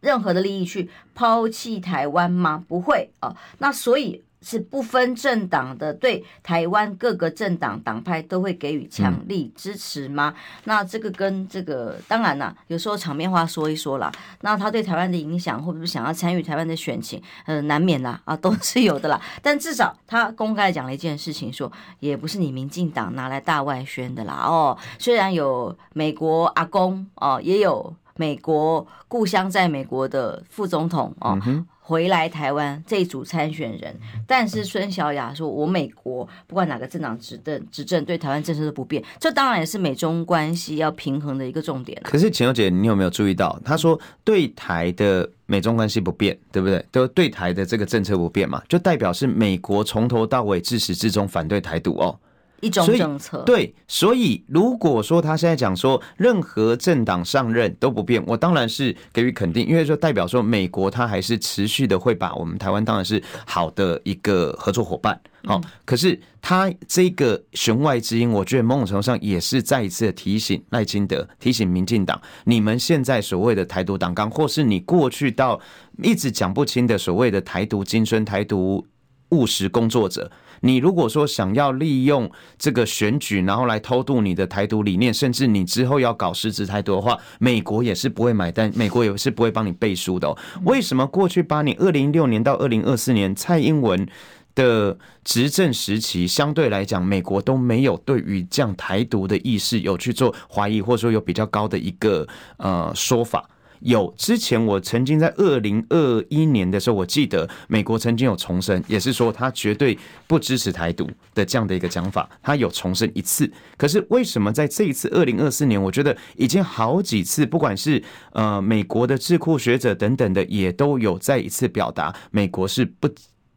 [0.00, 2.64] 任何的利益去抛弃台湾吗？
[2.68, 4.22] 不会啊，那所以。
[4.44, 10.34] 是不分政党的，对台湾各个政党党派都会给予强力支持吗？
[10.36, 14.12] 嗯、那这个跟这个当然啦，有时候场面话说一说啦。
[14.42, 19.18] 那他对台湾的影响，或者是想要参与台湾的选情，呃，难免啦啊，都是有的啦。
[19.40, 24.34] 但至少他公开讲了一件事情说，说也不是你民进党拿来大外宣的啦。
[24.46, 31.40] 哦，虽然有美国阿公哦，也有美国故乡在美国的副总统哦。
[31.46, 33.94] 嗯回来台湾这一组参选人，
[34.26, 42.00] 但是孙小雅说：“我美国不管哪个政党执政，执政对台湾政策都不变。”这当然也是美中关系要平衡的一个重点。
[42.02, 46.82] 可是钱小姐，你有没有注意到，她说对台的美中关系不变，对不对？
[46.90, 52.18] 都对台的这个政策不变嘛，就代表是美国从头到尾自始至终反对台独哦。
[52.60, 65.20] 一种政策对，所以如果说他现在讲说任何政党上任都不变，我当然是给予肯定，因为说代表说美国他还是持续的会把我们台湾当然是好的一个合作伙伴。
[65.46, 75.60] 好，可是他这个弦外之音，我觉得某种程度上也是再一次的提醒赖清德，提醒民进党，你们现在所谓的台独党纲，或是你过去到
[76.02, 78.86] 一直讲不清的所谓的台独精神、台独
[79.30, 80.30] 务实工作者。
[80.64, 90.38] 你如果说想要利用这个选举，然后来偷渡你的台独理念，甚至你之后要搞实质台独的话，美国也是不会买单，美国也是不会帮你背书的哦。
[90.64, 94.08] 为什么过去八年，二零一六年到二零二四年，蔡英文
[94.54, 103.44] 的执政时期，相对来讲，美国都没有对于这样台独的意识有去做怀疑，或者说有比较高的一个呃说法？
[103.80, 113.50] 有之前，我曾经在二零二一年的时候，我记得美国曾经有重申，也是说他绝对不支持台独的这样的一个讲法，他有重申一次。
[113.76, 123.08] 可是为什么在这一次二零二四年，我觉得已经好几次，不管是呃美国的智库学者等等的，也都有再一次表达美国是不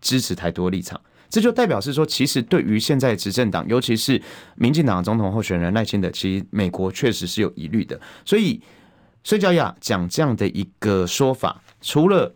[0.01, 0.99] 支持台独立场。
[1.30, 4.21] 这就代表是说，其实对于现在执政党，尤其是
[4.56, 7.99] 民进党总统候选人赖清德，其实美国确实是有疑虑的。
[8.23, 8.62] 所以，
[9.28, 12.34] 孙教亚讲这样的一个说法，除了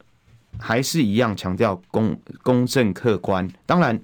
[0.60, 3.98] 还是一样强调公公正客观，当然。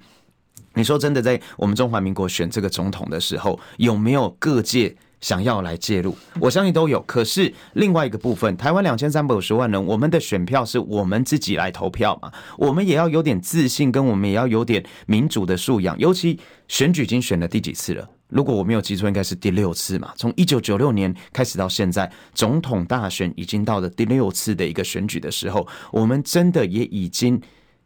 [0.72, 6.16] 你说真的，在我们中华民国选这个总统的时候，有没有各界想要来介入？
[6.40, 6.98] 我相信都有。
[7.02, 12.32] 可是另外一个部分，台湾两千三百五十万人，我们的选票是我们自己来投票嘛？
[12.56, 15.98] 我们也要有点自信，跟我们也要有点民主的素养。
[15.98, 18.08] 尤其选举已经选了第几次了？
[18.28, 20.12] 如果我没有记错，应该是第六次嘛。
[20.16, 27.40] 从一九九六年开始到现在，总统大选已经到了第六次的一个选举的时候，我们真的也已经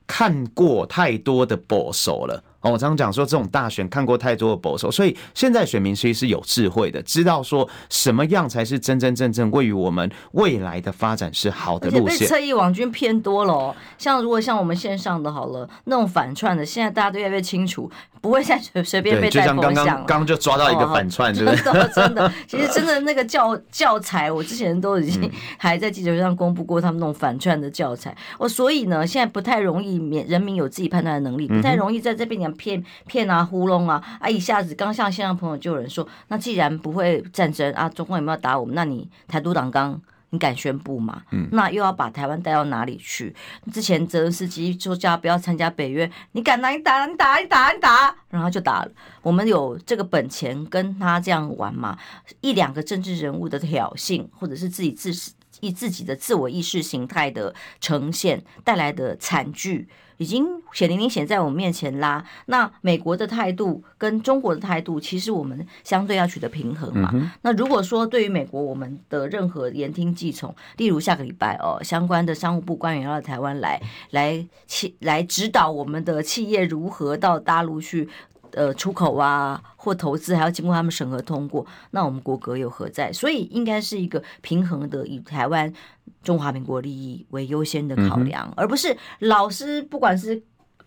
[0.07, 2.43] 看过太多的保守了。
[2.63, 12.21] 哦，我常常讲说，这种大选看过太多的保守，所以现在选民其实是有智慧的，知道说什么样才是真真正正位于我们未来的发展是好的路线。
[12.21, 20.05] 被侧翼网军偏多了哦，像如果像我们线上的好了，那种反串的，现在大家都越来越清楚，不会再随随便被带风向了。
[20.07, 21.63] 刚刚就抓到一个反串， 对不对？
[21.63, 28.17] 真的真的，其实真的那个教教材，我之前都已经 还在记者会上公布过他们那种反串的教材。
[28.39, 34.29] 哦，所以呢，现在不太容易免人民有自己判断的能力，不太容易在这边讲骗骗啊糊弄啊啊！
[34.29, 38.75] 一下子刚像线上朋友就有人说，那既然不会战争啊，中共有没有打我们？
[38.75, 41.23] 那你台独党纲你敢宣布吗？
[41.31, 43.35] 嗯，那又要把台湾带到哪里去？
[43.73, 46.71] 之前泽连斯基说叫不要参加北约，你敢打？
[46.71, 47.07] 你打？
[47.07, 47.39] 你打？
[47.39, 47.73] 你打？
[47.73, 48.15] 你打？
[48.31, 48.91] 然后就打了。
[49.23, 51.99] 我们有这个本钱跟他这样玩嘛？
[52.41, 55.11] 一两个政治人物的挑衅，或者是自己自
[55.61, 59.89] 以自己的自我意识形态的呈现带来的惨剧。
[60.23, 62.25] 已经血淋淋显在我们面前啦。
[62.47, 67.13] 那美国的态度跟中国的态度，其实我们相对要取得平衡嘛。
[67.43, 78.09] 那如果说对于美国，我们的任何言听计从，例如下个礼拜哦，相关的商务部官员要到台湾来，来企来指导我们的企业如何到大陆去。
[78.55, 83.13] 呃，出口啊，或投资还要经过他们审核通过，那我们国格又何在？
[83.13, 85.73] 所以应该是一个平衡的，以台湾
[86.23, 90.43] 中华民国利益为优先的考量，嗯、而不是老师不管是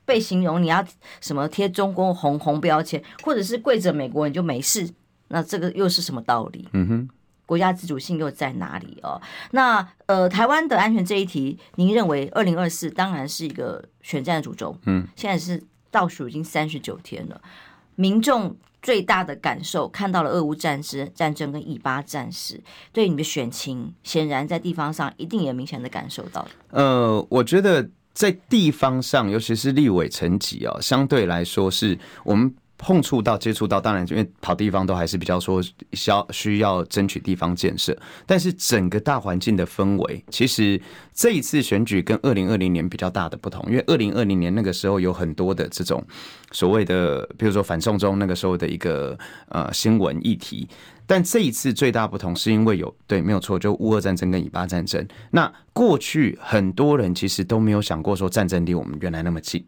[0.05, 0.85] 被形容你要
[1.21, 4.87] 什么贴中国红红标签，或者是跪着美国人就没事，
[5.29, 6.67] 那这个又是什么道理？
[6.73, 7.09] 嗯哼，
[7.47, 9.19] 国家自主性又在哪里哦？
[9.51, 15.63] 那呃，台湾的安全这一题，您认为二零二四当然是一个选战的主轴，嗯，现在是。
[15.95, 17.41] 倒数已经三十九天了，
[17.95, 26.45] 民众最大的感受看到了俄乌战争、战争跟以巴战事，对你的选情，显然在地方上一定也明显的感受到。
[26.71, 32.53] 呃，我觉得在地方上，尤其是立委层级啊，相对来说是我们。
[32.77, 35.61] 碰触到、接触到，当然，因为跑地方都还是比较说
[35.93, 40.79] 需要需要争取地方建设，但是整个大环境的氛围，其实
[41.13, 46.03] 这一次选举跟二零二零年比较大的不同，因为二零二零年那个时候有很多的这种
[46.51, 50.67] 所谓的，比如说反送中那个时候的一个呃新闻议题，
[51.07, 55.07] 但这一次最大不同是因为有对，没有错，就乌俄战争跟以巴战争。
[55.31, 59.65] 那过去很多人其实都没有想过说战争离我们原来那么近。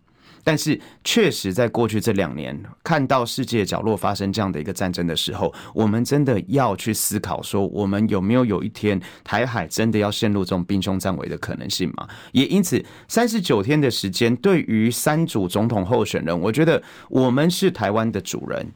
[0.47, 12.07] 但是，确实在过去这两年，看到世界角落发生这样的一个战争的时候，我们真的要去思考说，我们有没有有一天台海真的要陷入这种兵凶战危的可能性吗？
[12.31, 18.71] 也因此，三十九天的时间，对于三组总统候选人，我觉得我们是台湾的主人，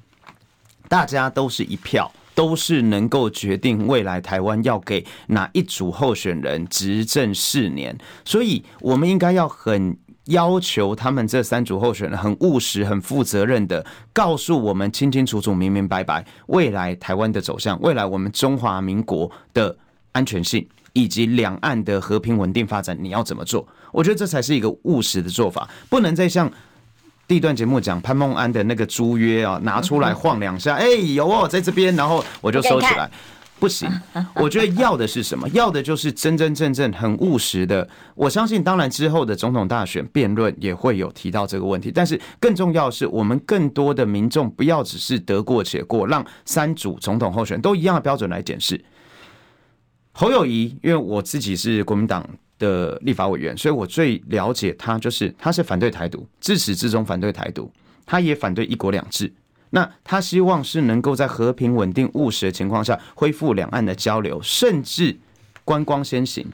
[0.89, 9.97] 大家都是一票，都是能够决定未来台湾要给哪一组候选人执政四年，所以我们应该要很。
[10.31, 19.75] 要求他们这三组候选人很务实、很负责任的告诉我们清清楚楚、明明白白，未来台湾的走向，未来我们中华民国的
[20.11, 23.65] 安全性以及两岸的和平稳定发展，你要怎么做？
[23.91, 26.51] 我觉得这才是一个务实的做法，不能再像
[27.27, 33.09] 第一段节目讲潘孟安的那个租约啊，拿出来晃两下，哎，有哦，在这边，然后我就收起来。
[33.61, 33.87] 不行，
[34.33, 35.47] 我觉得 要的是什么？
[35.49, 37.87] 要的就是真真正正很务实的。
[38.15, 41.91] 我相信，当然之后的总统大选辩论也会有提到这个问题。
[41.93, 48.83] 但是更重要的是，我们更多的民众不要只是得过且过，让三组总统候选都一样的标准来检视。
[50.11, 57.71] 侯友宜，因为我自己是国民党的立法委员，所以我最了解他，就是他是反对台独，自始至终反对台独，
[58.07, 59.31] 他也反对一国两制。
[59.71, 65.17] 那他希望是能够在和平、稳定、务实的情况下恢复两岸的交流，甚至
[65.65, 66.45] 观光先行，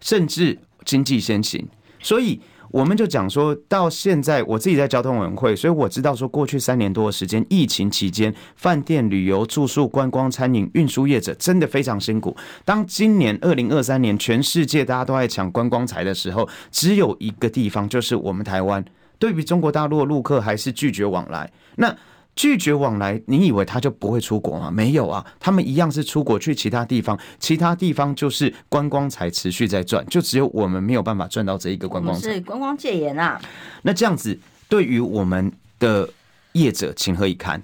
[0.00, 1.66] 甚至经济先行。
[2.00, 12.34] 所以我们就讲说到现在，我自己在交通委员会，所以我知道说过去三年多的时间，疫情期间，饭店、旅游、住宿、观光、餐饮、运输业者真的非常辛苦。
[12.64, 18.82] 当今年二零二三年全世界大家都在抢观光财的时候，只有一个地方，就是我们台湾。
[19.18, 21.48] 对于中国大陆的陆客还是拒绝往来。
[21.76, 21.94] 那
[22.34, 24.70] 拒绝往来，你以为他就不会出国吗？
[24.70, 32.32] 没有啊，他们一样是出国去其他地方，其他地方就是观光才持续在赚，就只有我们没有办法赚到这一个观光财。
[32.32, 33.40] 是观光戒严啊。
[33.82, 36.08] 那这样子对于我们的
[36.52, 37.62] 业者情何以堪？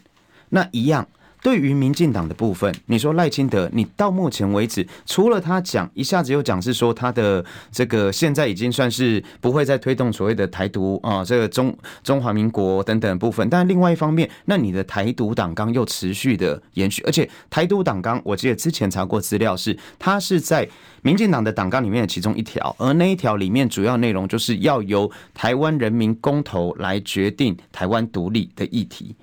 [0.51, 1.07] 那一样。
[1.41, 20.69] 对于民进党的部分，你说赖清德，你到目前为止，除了他讲一下子又讲是说他的这个现在已经算是不会再推动所谓的台独啊，这个中中华民国等等部分，但另外一方面，那你的台独党纲又持续的延续，而且台独党纲，我记得之前查过资料是，它是在
[21.03, 29.15] 民进党的党纲里面的其中一条，而那一条里面主要内容就是要由台湾人民公投来决定台湾独立的议题，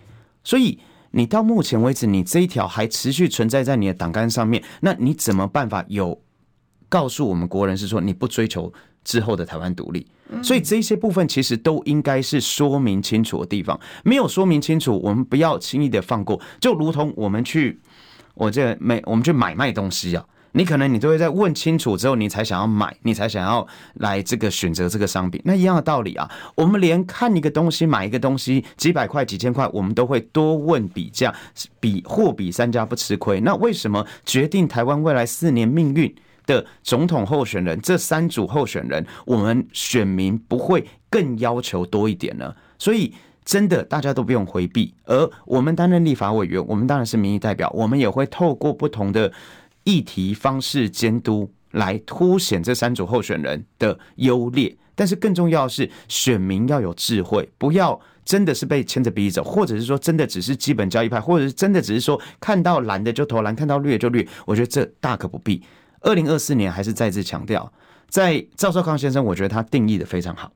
[0.44, 0.80] 所以。
[1.16, 6.22] 你到目前为止，你这一条还持续存在在你的党纲上面，那你怎么办法有
[6.90, 8.72] 告诉我们国人是说你不追求
[9.06, 10.06] 之后的台湾独立？
[10.44, 17.80] 所以这些部分其实都应该是说明清楚的地方，没有说明清楚，我们不要轻易的放过，就如同我们去
[18.34, 20.26] 我这没我们去买卖东西啊。
[20.56, 25.42] 你可能你都会在问清楚之后，你才想要买，你才想要来这个选择这个商品。
[25.44, 31.36] 那一样的道理啊，我们连看一个东西、买一个东西，几百块、几千块，我们都会多问比价，
[31.82, 33.42] 比货比三家不吃亏。
[33.42, 42.56] 那为什么决定台湾未来四年命运的总统候选人这三组候选人，我们选民不会更要求多一点呢？
[42.80, 44.94] 所以真的大家都不用回避。
[45.04, 49.30] 而我们担任立法委员，我们当然是民意代表，我们也会透过不同的。
[49.86, 64.28] 议题方式监督来凸显这三组候选人的优劣，但是更重要的是选民要有智慧，不要真的是被牵着鼻子走，或者是说真的只是基本交易派，或者是真的只是说看到蓝的就投蓝，看到绿的就绿。
[64.46, 65.64] 我觉得这大可不必。
[66.02, 67.72] 二零二四年还是再次强调，
[68.10, 70.52] 在赵少康先生，我觉得他定义的非常好，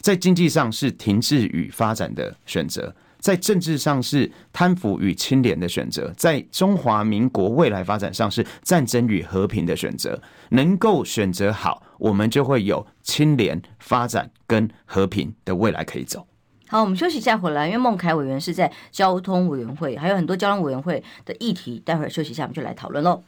[0.00, 2.94] 在经济上是停滞与发展的选择。
[3.20, 10.20] 在政治上是贪腐与清廉的选择，在中华民国未来发展上是战争与和平的选择。
[10.50, 16.26] 能够选择好，我们就会有清廉发展跟和平的未来可以走。
[16.66, 23.22] 好，我们休息一下回来，因为孟凯委员是在交通委员会，还有很多交通委员会的议题，待会儿休息一下我们就来讨论喽。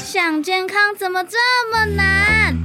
[0.00, 1.38] 想健康怎么这
[1.72, 2.56] 么难？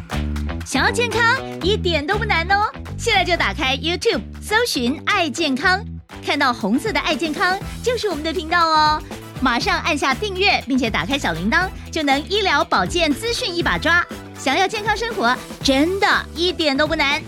[0.65, 1.21] 想要健康
[1.61, 2.82] 一点都不难哦。
[3.03, 5.83] 现在就打开 YouTube，搜寻“爱健康”，
[6.25, 9.03] 看到红色的“爱健康”就是我们的频道哦。
[9.41, 14.01] 马上按下订阅，并且打开小铃铛，就能医疗保健资讯一把抓。
[14.39, 17.21] 想要健康生活，真的一点都不难，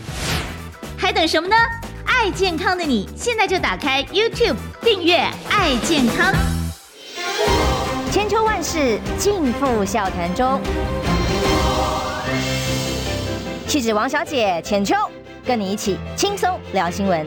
[0.97, 1.57] 还等什么呢？
[2.05, 6.33] 爱健康的你，现在就打开 YouTube 订阅“爱健康”。
[8.13, 10.61] 千秋万世尽付笑谈中，
[13.67, 14.95] 气质王小姐浅秋。
[15.45, 17.25] 跟你一起轻松聊新闻，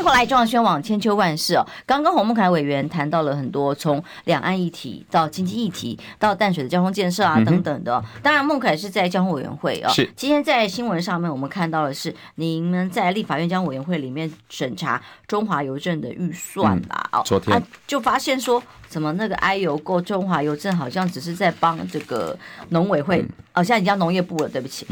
[0.00, 1.66] 迎回来中央宣网千秋万世哦。
[1.84, 8.02] 刚刚洪孟凯委员谈到了很多，从两岸议题到经济议题，到淡水的交通建设啊等等的。
[8.22, 9.90] 当然，孟凯是在交通委员会哦。
[9.90, 10.10] 是。
[10.16, 17.08] 今天在新闻上面，我们看到的是您们在立法院交通委员会里面审查中华邮政的预算啦。
[17.12, 18.62] 哦，昨天就发现说。
[18.90, 22.36] 怎么那个哀邮购中华邮政好像只是在帮这个
[22.70, 24.84] 农委会，哦，现在已经叫农业部了，对不起，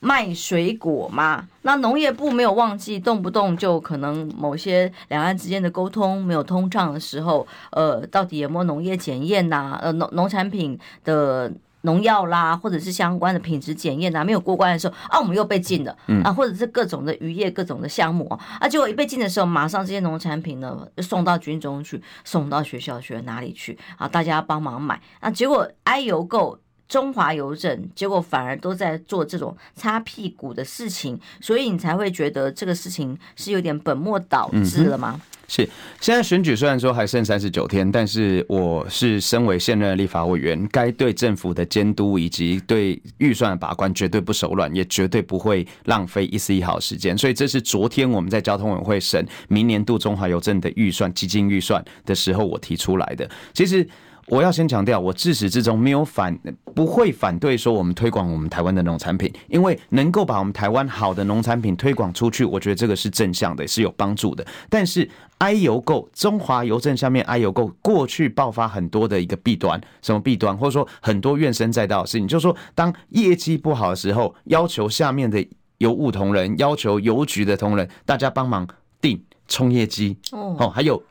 [0.00, 1.46] 卖水果嘛。
[1.62, 9.78] 那农业部没有忘记，动不动就可能某些两岸之间的沟通没有通畅的时候，呃，到底有没有农业检验呐？
[9.82, 11.52] 呃，农农产品的。
[11.82, 24.08] 农药啦，或者是相关的品质检验啊，没有过关的时候啊，我们又被禁了，啊，或者是各种的渔业、各种的项目啊，啊，结果一被禁的时候，马上这些农产品呢送到军中去，送到学校去哪里去啊？
[24.08, 26.58] 大家帮忙买啊，结果哀邮购
[26.88, 35.20] 中华邮政，结果反而都在做这种擦屁股的事情，所以你才会觉得这个事情是有点本末倒置了吗？
[35.50, 35.66] 是，
[35.98, 47.16] 现在选举虽然说还剩三十九天，但是我是身为现任立法委员，该对政府的监督以及对预算的把关绝对不手软，也绝对不会浪费一丝一毫时间。
[47.16, 53.28] 所以这是昨天我们在交通委员会审明年度中华邮政的预算基金预算的时候，我提出来的。
[53.54, 53.86] 其实。
[54.30, 56.38] 我要先强调，我自始至终没有反，
[56.74, 64.46] 不会反对说我们推广我们台湾的农产品，因为能够把我们台湾好的农产品推广出去，我觉得这个是正向的，是有帮助的。
[64.68, 65.08] 但是
[65.38, 75.44] I 邮购中华邮政下面 I 邮购过去爆发很多的一个弊端，什么弊端，或者说很多怨声载道的事情，就是说当业绩不好的时候，要求下面的
[75.78, 78.68] 邮务同仁，要求邮局的同仁，大家帮忙
[79.00, 81.02] 订冲业绩哦，还有。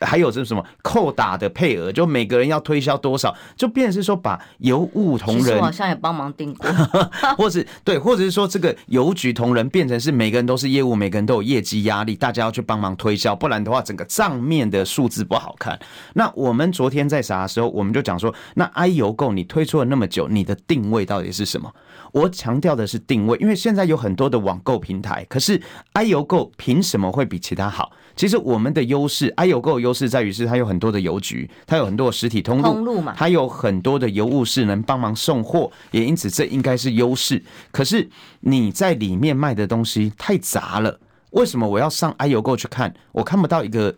[0.00, 6.68] 还有是什么扣打的配额，就每个人要推销多少，就变成是说把邮务同仁好像也帮忙订过，
[7.38, 15.78] 或是对，或者是说这个邮局同仁变成是每个人都是业务，每个人都有业绩压力，大家要去帮忙推销，不然的话整个账面的数字不好看。
[16.14, 21.72] 那我们昨天在啥时候，我们就讲说，那 i 邮购你推出了那么久，你的定位到底是什么？
[22.12, 25.60] 我强调的是定位，因为现在有很多的网购平台，可是
[25.94, 27.92] i 邮购凭什么会比其他好？
[28.16, 37.42] 其实我们的优势，i 有购的优势在于是它有很多的邮局，它有很多的实体通路，通路嘛，它有很多的邮务室能帮忙送货，也因此这应该是优势。
[37.70, 38.08] 可是
[38.40, 40.98] 你在里面卖的东西太杂了，
[41.30, 42.92] 为什么我要上 i 邮购去看？
[43.12, 43.94] 我看不到一个。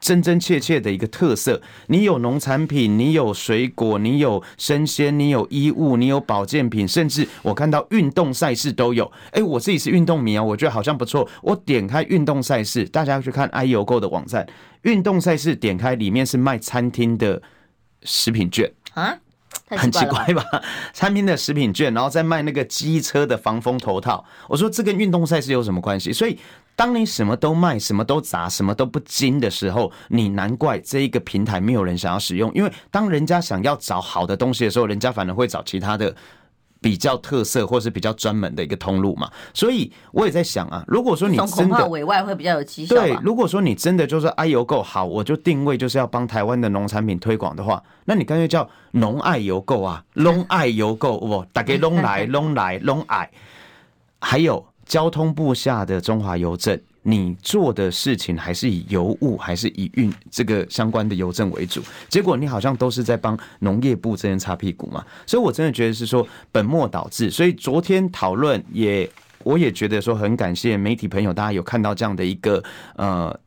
[0.00, 9.10] 真真切切的一个特色，你有农产品，你有水果，你有生鲜，你有衣物，你有保健品，甚至我看到运动赛事都有。
[9.32, 11.28] 哎，我自己是运动迷啊，我觉得好像不错。
[11.42, 14.46] 我点开运动赛事，大家要去看 i 邮购的网站，
[14.82, 17.42] 运动赛事点开里面是卖餐厅的
[18.04, 19.18] 食品券啊，
[19.66, 20.44] 很奇怪吧？
[20.94, 24.24] 餐厅的食品券，然后再卖那个机车的防风头套。
[24.48, 26.12] 我说这跟运动赛事有什么关系？
[26.12, 26.38] 所以。
[26.78, 32.54] 当你什么都卖、什么都砸、什么都不精的时候，你难怪这一个平台没有人想要使用。
[32.54, 36.14] 因为当人家想要找好的东西的时候，人家反而会找其他的
[36.80, 39.28] 比较特色或是比较专门的一个通路嘛。
[39.52, 53.28] 所以我也在想啊，如果说你真的委外会比较有绩效，对，如果说你真的就是 i 邮购好，我就定位就是要帮台湾的农产品推广的话，那你干脆叫农爱邮购啊， 农爱邮购，不，大家农来农来农爱，
[54.20, 54.64] 还有。
[54.88, 61.82] 交通部下的中华邮政，你做的事情还是以邮务，还是以运这个相关的邮政为主？
[62.08, 65.04] 结果你好像都是在帮农业部这边擦屁股嘛？
[65.26, 67.30] 所以我真的觉得是说本末倒置。
[67.30, 69.08] 所以昨天讨论也，
[69.44, 72.64] 我也觉得说很感谢媒体朋友，大家有看到这样的一个
[72.96, 73.38] 呃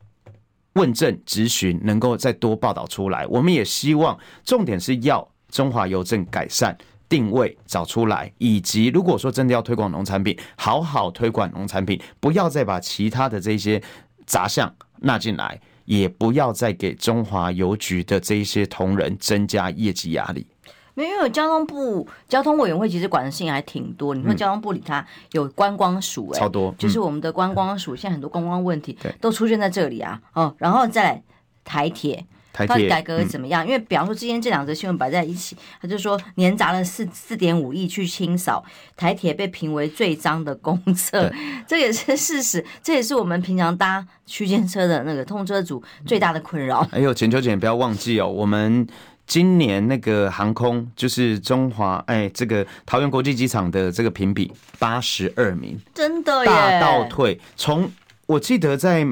[0.74, 3.26] 问政咨询，能够再多报道出来。
[3.26, 6.78] 我们也希望重点是要中华邮政改善。
[7.12, 13.82] 定位找出来，以及如果说真的要推广农产品，好好推广农产品，不要再把其他的这些
[14.24, 20.46] 杂项纳进来，也不要再给中华邮局的这些同仁增加业绩压力。
[20.94, 24.14] 没有，交通部交通委员会其实管的事情还挺多。
[24.14, 30.18] 你说交通部里它有观光署、欸，哎，超多，就是我们的观光署，现在很多观光问题都出现在这里啊。
[30.32, 31.22] 哦，然后再来
[31.62, 32.24] 台铁。
[32.66, 33.66] 到底改革怎么样？
[33.66, 38.62] 因为比方说，今天这两则新闻摆在一起，他就说年砸了四四点五亿去清扫
[38.96, 41.32] 台铁，被评为最脏的公厕，
[41.66, 46.82] 这也是事实，这也是我们平常搭区间车的那个通车组最大的困扰。
[46.90, 48.86] 还有浅秋姐，不要忘记哦，我们
[49.26, 57.40] 今年那个航空就是中华哎，这个桃园国际机场的这个评比八十二名，真的耶，大倒退。
[57.56, 57.90] 从
[58.26, 59.06] 我记得在。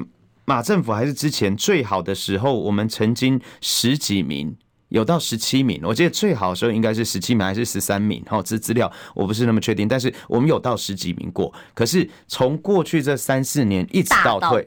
[0.51, 4.57] 马政府还是之前最好的时候，我们曾经十几名，
[4.89, 5.81] 有到十七名。
[5.85, 8.21] 我记得最好的时候应该是十七名还是十三名？
[8.27, 9.87] 哈，这资料我不是那么确定。
[9.87, 11.55] 但是我们有到十几名过。
[11.73, 14.67] 可是从过去这三四年一直倒退，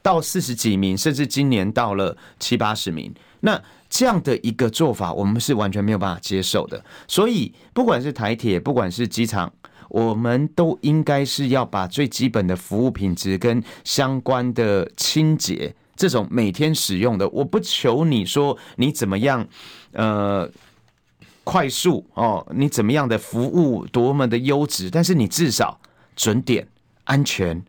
[0.00, 3.12] 到四十几名，甚至今年到了七八十名。
[3.40, 6.82] 那这样的一个做法，我们是完全没有办法接受的。
[7.06, 9.52] 所以不管是台铁，不管是机场。
[9.90, 19.46] 我们都应该是要把最基本的服务品质跟相关的清洁这种每天使用的，我不求你说你怎么样，
[19.92, 20.50] 呃，
[21.44, 25.78] 快速哦，你怎么样的服务多么的优质，但是你至少
[26.16, 26.66] 准点、
[27.04, 27.62] 安全。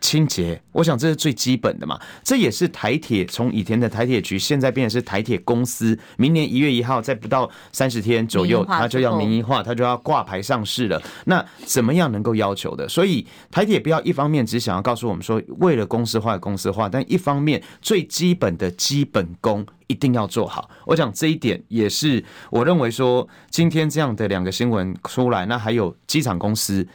[0.00, 1.98] 清洁，我想这是最基本的嘛。
[2.22, 5.98] 这也是台铁从以前的台铁局，现在变成是台铁公司。
[6.16, 11.00] 明年一月一号，在不到三十天左右，它就要民营化，它就要挂牌上市了。
[11.24, 12.88] 那怎么样能够要求的？
[12.88, 20.68] 所以台铁不要一方面只想要告诉我们说，为了公司化公司化，但一方面最基本的基本功一定要做好。
[20.84, 26.86] 我想这一点也是我认为说，今天这样的两个新闻出来，那还有机场公司。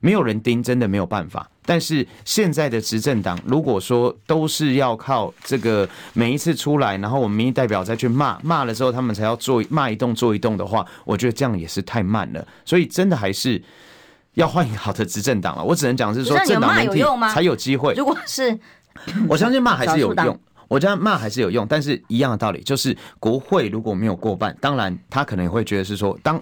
[0.00, 1.48] 没有人盯，真的没有办法。
[1.64, 12.44] 但是现在的执政党，如果说都是要靠这个每一次出来，然后我们民意代表再去骂，骂了之后他们才要做骂一动做一动的话，我觉得这样也是太慢了。
[12.64, 13.62] 所以真的还是
[14.34, 15.62] 要换一个好的执政党了。
[15.62, 17.94] 我只能讲是说，政党媒体才有机会。
[17.94, 18.58] 如果是，
[19.28, 20.40] 我相信骂还是有用。
[20.70, 26.40] 我觉得骂还是有用，但是一样的道理，就是国会如果没有过半，当然他可能也会觉得是说当。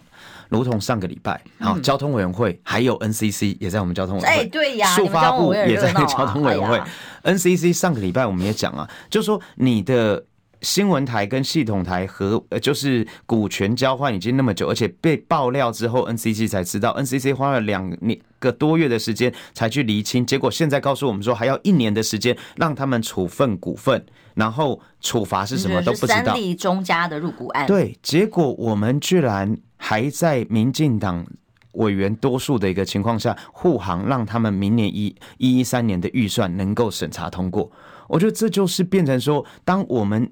[0.50, 6.80] 如同上个礼拜，好，交通委员会还有 NCC 也在我们交通委员会，哎，对呀，速发部也在交通委员会。
[7.22, 10.24] NCC 上个礼拜我们也讲啊，就说你的
[10.60, 24.04] 新闻台跟系统台和呃，就是股权交换已经那么久，而且被爆料之后，NCC 才知道，NCC 花了两年个多月的时间才去厘清，结果现在告诉我们说还要一年的时间让他们处分股份。
[24.34, 26.26] 然后处罚是什么都不知道。
[26.26, 31.26] 三立中家的入股案，对，结果我们居然还在民进党
[31.72, 37.68] 委员多数的一个情况下护航，让他们明年一一一三年的预算能够审查通过。
[38.06, 40.30] 我觉得这就是变成说，当我们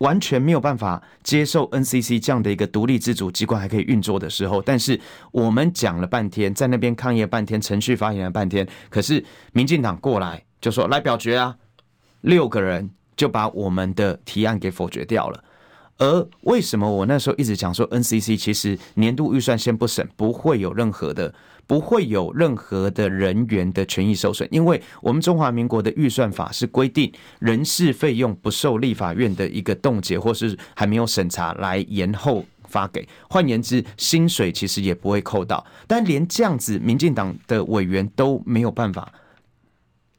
[0.00, 11.54] 完全没有办法接受 NCC 这样的一个独立自主机关还可以运作的时候，但是我们讲了半天，在那边抗议了半天，程序发言了半天，可是民进党过来就说来表决啊，
[12.22, 15.44] 六个人就把我们的提案给否决掉了。
[15.98, 21.32] 而为什么我那时候一直讲说 NCC 其实年度预算先不审，不会有任何的。
[21.70, 33.08] 不会有任何的人员的权益受损，因为我们中华民国的预算法是规定人事费用不受立法院的一个冻结或是还没有审查来延后发给。
[33.28, 35.64] 换言之，薪水其实也不会扣到。
[35.86, 39.12] 但连这样子，民进党的委员都没有办法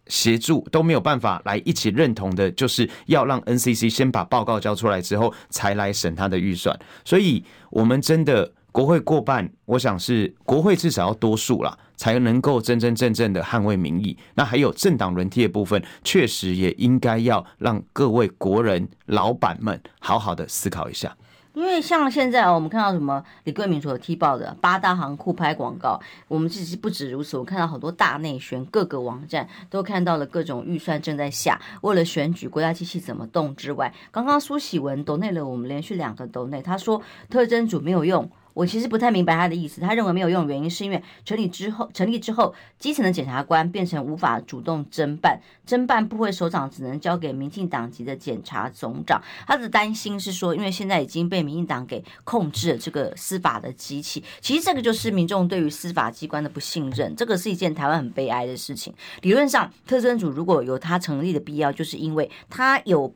[0.08, 6.80] 协助，都没有办法来一起认同的，就是要让 NCC 先把报告交出来之后，才来审他的预算。
[7.04, 8.54] 所以，我们真的。
[8.72, 14.18] 国会过半，我想是国会至少要多数啦，才能够真真正正的捍卫民意。
[14.36, 21.16] 那还有政党轮替的部分，确实也应该要让各位国人老板们好好的思考一下。
[21.54, 26.00] 因为像现在啊我们看到什么李贵敏所踢爆的八大行酷拍广告，
[26.30, 38.32] 我们其实不止如此，我看到好多大内宣，各个网站都看到了各种预算正在下，为了选举国家机器怎么动之外，刚刚苏喜文抖内了我们连续两个抖内，他说特征组没有用。
[38.54, 49.22] 我其实不太明白他的意思，他认为没有用的原因是因为成立之后，成立之后，基层的检察官变成无法主动侦办，侦办部会首长只能交给民进党籍的检察总长。
[49.48, 58.94] 他的担心是说，因为现在已经被民进党给控制了这个司法的机器，其实这个就是民众对于司法机关的不信任，这个是一件台湾很悲哀的事情。
[59.22, 63.14] 理论上，特侦组如果有他成立的必要，就是因为他有。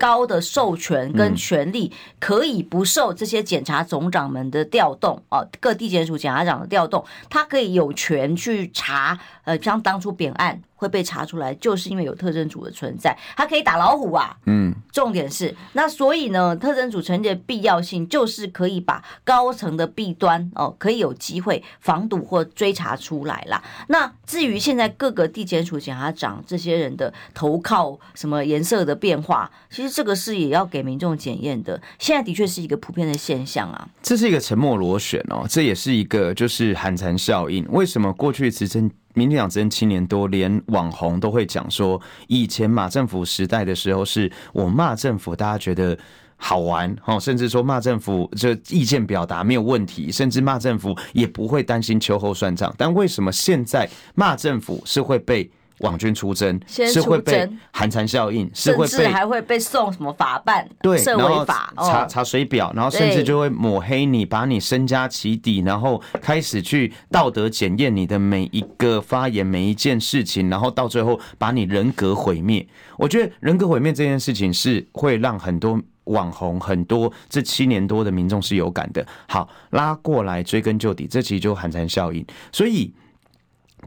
[0.00, 10.62] 高的授权跟权力，可以不受这些检察总长们的调动哦，各地检署检察长的调动，他可以有权去查，呃，像当初扁案。
[10.80, 14.34] 会被查出来，就是因为有特征组的存在，它可以打老虎啊。
[14.46, 23.62] 嗯，重点是那所以呢，特征组成立的必要性就是可以把高层的弊端哦，可以有机会防堵或追查出来啦。
[23.88, 31.78] 那至于现在各个地检署检察长这些人的投靠什么颜色的变化，其实这个是也要给民众检验的。
[31.98, 33.86] 现在的确是一个普遍的现象啊。
[34.02, 37.66] 这是一个沉默螺旋哦，这也是一个就是寒蝉效应。
[37.68, 38.90] 为什么过去执政？
[39.14, 45.98] 民进党执政七年多，连网红都会讲说，以前马政府时代的时候，是我骂政府，大家觉得
[46.36, 52.74] 好玩，甚至说骂政府这意见表达没有问题，甚至骂政府也不会担心秋后算账。
[52.78, 55.50] 但为什么现在骂政府是会被？
[55.80, 60.68] 网军出征，是会被寒蝉效应，是会被还会被送什么法办？
[60.82, 72.66] 对，社维法查查水表，然后甚至就会抹黑你，把你身家起底，然后开始去道德检验你的每一个发言，每一件事情，然后到最后把你人格毁灭。
[72.98, 79.06] 我觉得人格毁灭这件事情是会让很多网红、很多这七年多的民众是有感的。
[79.26, 82.22] 好，拉过来追根究底，这其实就寒蝉效应。
[82.52, 82.92] 所以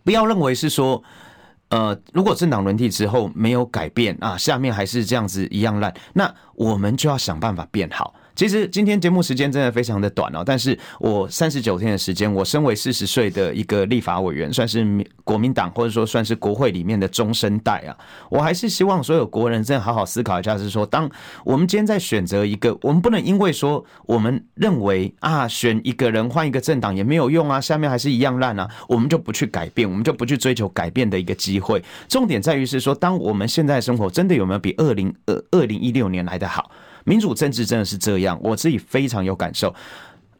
[0.03, 1.03] 不要认为是说。
[1.73, 8.13] 呃，如果政党轮替之后没有改变啊，下面还是这样子一样烂，那我们就要想办法变好。
[8.35, 14.85] 其实今天节目时间真的非常的短哦，但是我三十九天的时间，我身为四十岁的一个立法委员，算是
[15.23, 17.95] 国民党或者说算是国会里面的中生代啊，
[18.29, 21.09] 我还是希望所有国人真的好好思考一下，是说，当
[21.45, 31.83] 我们今天在选择一个，我们不能因为说我们认为啊，选一个人换一个政党也没有用啊，下面还是一样烂啊，我们就不去改变，我们就不去追求改变的一个机会。
[32.07, 36.71] 重点在于是说，当我们现在生活真的有没有比二零二二零一六年来的好？
[37.05, 39.73] 民主政治真的是这样，我自己非常有感受。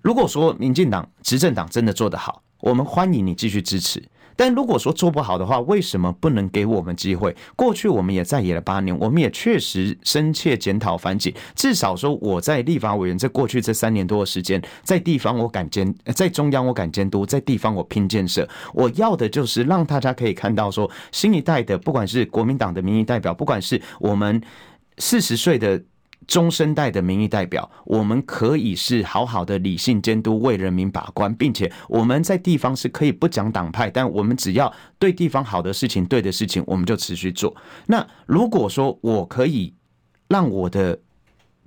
[0.02, 4.02] 如果说民进党执政党真的做得好，我们欢迎你继续支持；
[4.36, 7.34] 但如果说做不好的话，为什么不能给我们机会？
[7.56, 11.34] 过去我们也在野了八年，我们也确实深切检讨反省。
[11.56, 18.48] 至少说我在立法委员这过去这三年多的时间，在地方我敢监，在中央我敢监督，在地方我拼建设。
[18.74, 24.42] 我要的就是让大家可以看到说，新一代的不管是国民党的民意代表，不管是我们
[24.98, 25.82] 四十岁的。
[26.28, 37.56] 中生代的民意代表，我们可以是好好的理性监督，为人民把关，并且我们在地方是可以不讲党派，但我们只要对地方好的事情、对的事情，我们就持续做。
[37.88, 39.74] 那如果说我可以
[40.28, 41.00] 让我的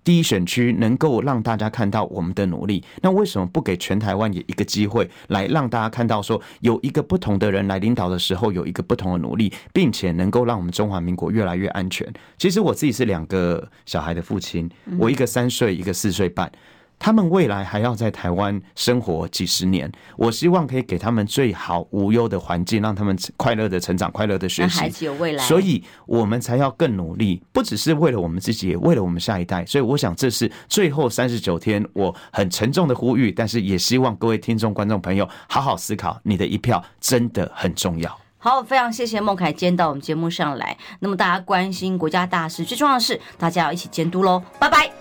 [0.07, 12.07] 第一选区能够让大家看到我们的努力，那为什么不给全台湾也一个机会，来让大家看到说有一个不同的人来领导的时候，有一个不同的努力，并且能够让我们中华民国越来越安全？
[12.39, 16.53] 其实我自己是两个小孩的父亲，我一个三岁，一个四岁半。
[16.99, 24.81] 他们未来还要在台湾生活几十年，我希望可以给他们最好无忧的环境，让他们快乐的成长，快乐的学习。
[24.81, 29.65] 孩子有未来，所以我们才要更努力，不只是为了我们自己，也为了我们下一代。
[29.67, 38.19] 所以我想，这是最后三十九天我很沉重的呼吁，但是也希望各位听众、观众朋友好好思考，你的一票真的很重要。
[38.39, 40.77] 好，非常谢谢孟凯今天到我们节目上来。
[41.01, 44.43] 那么大家关心国家大事，最重要的是大家要一起监督喽。
[44.59, 44.96] 拜拜。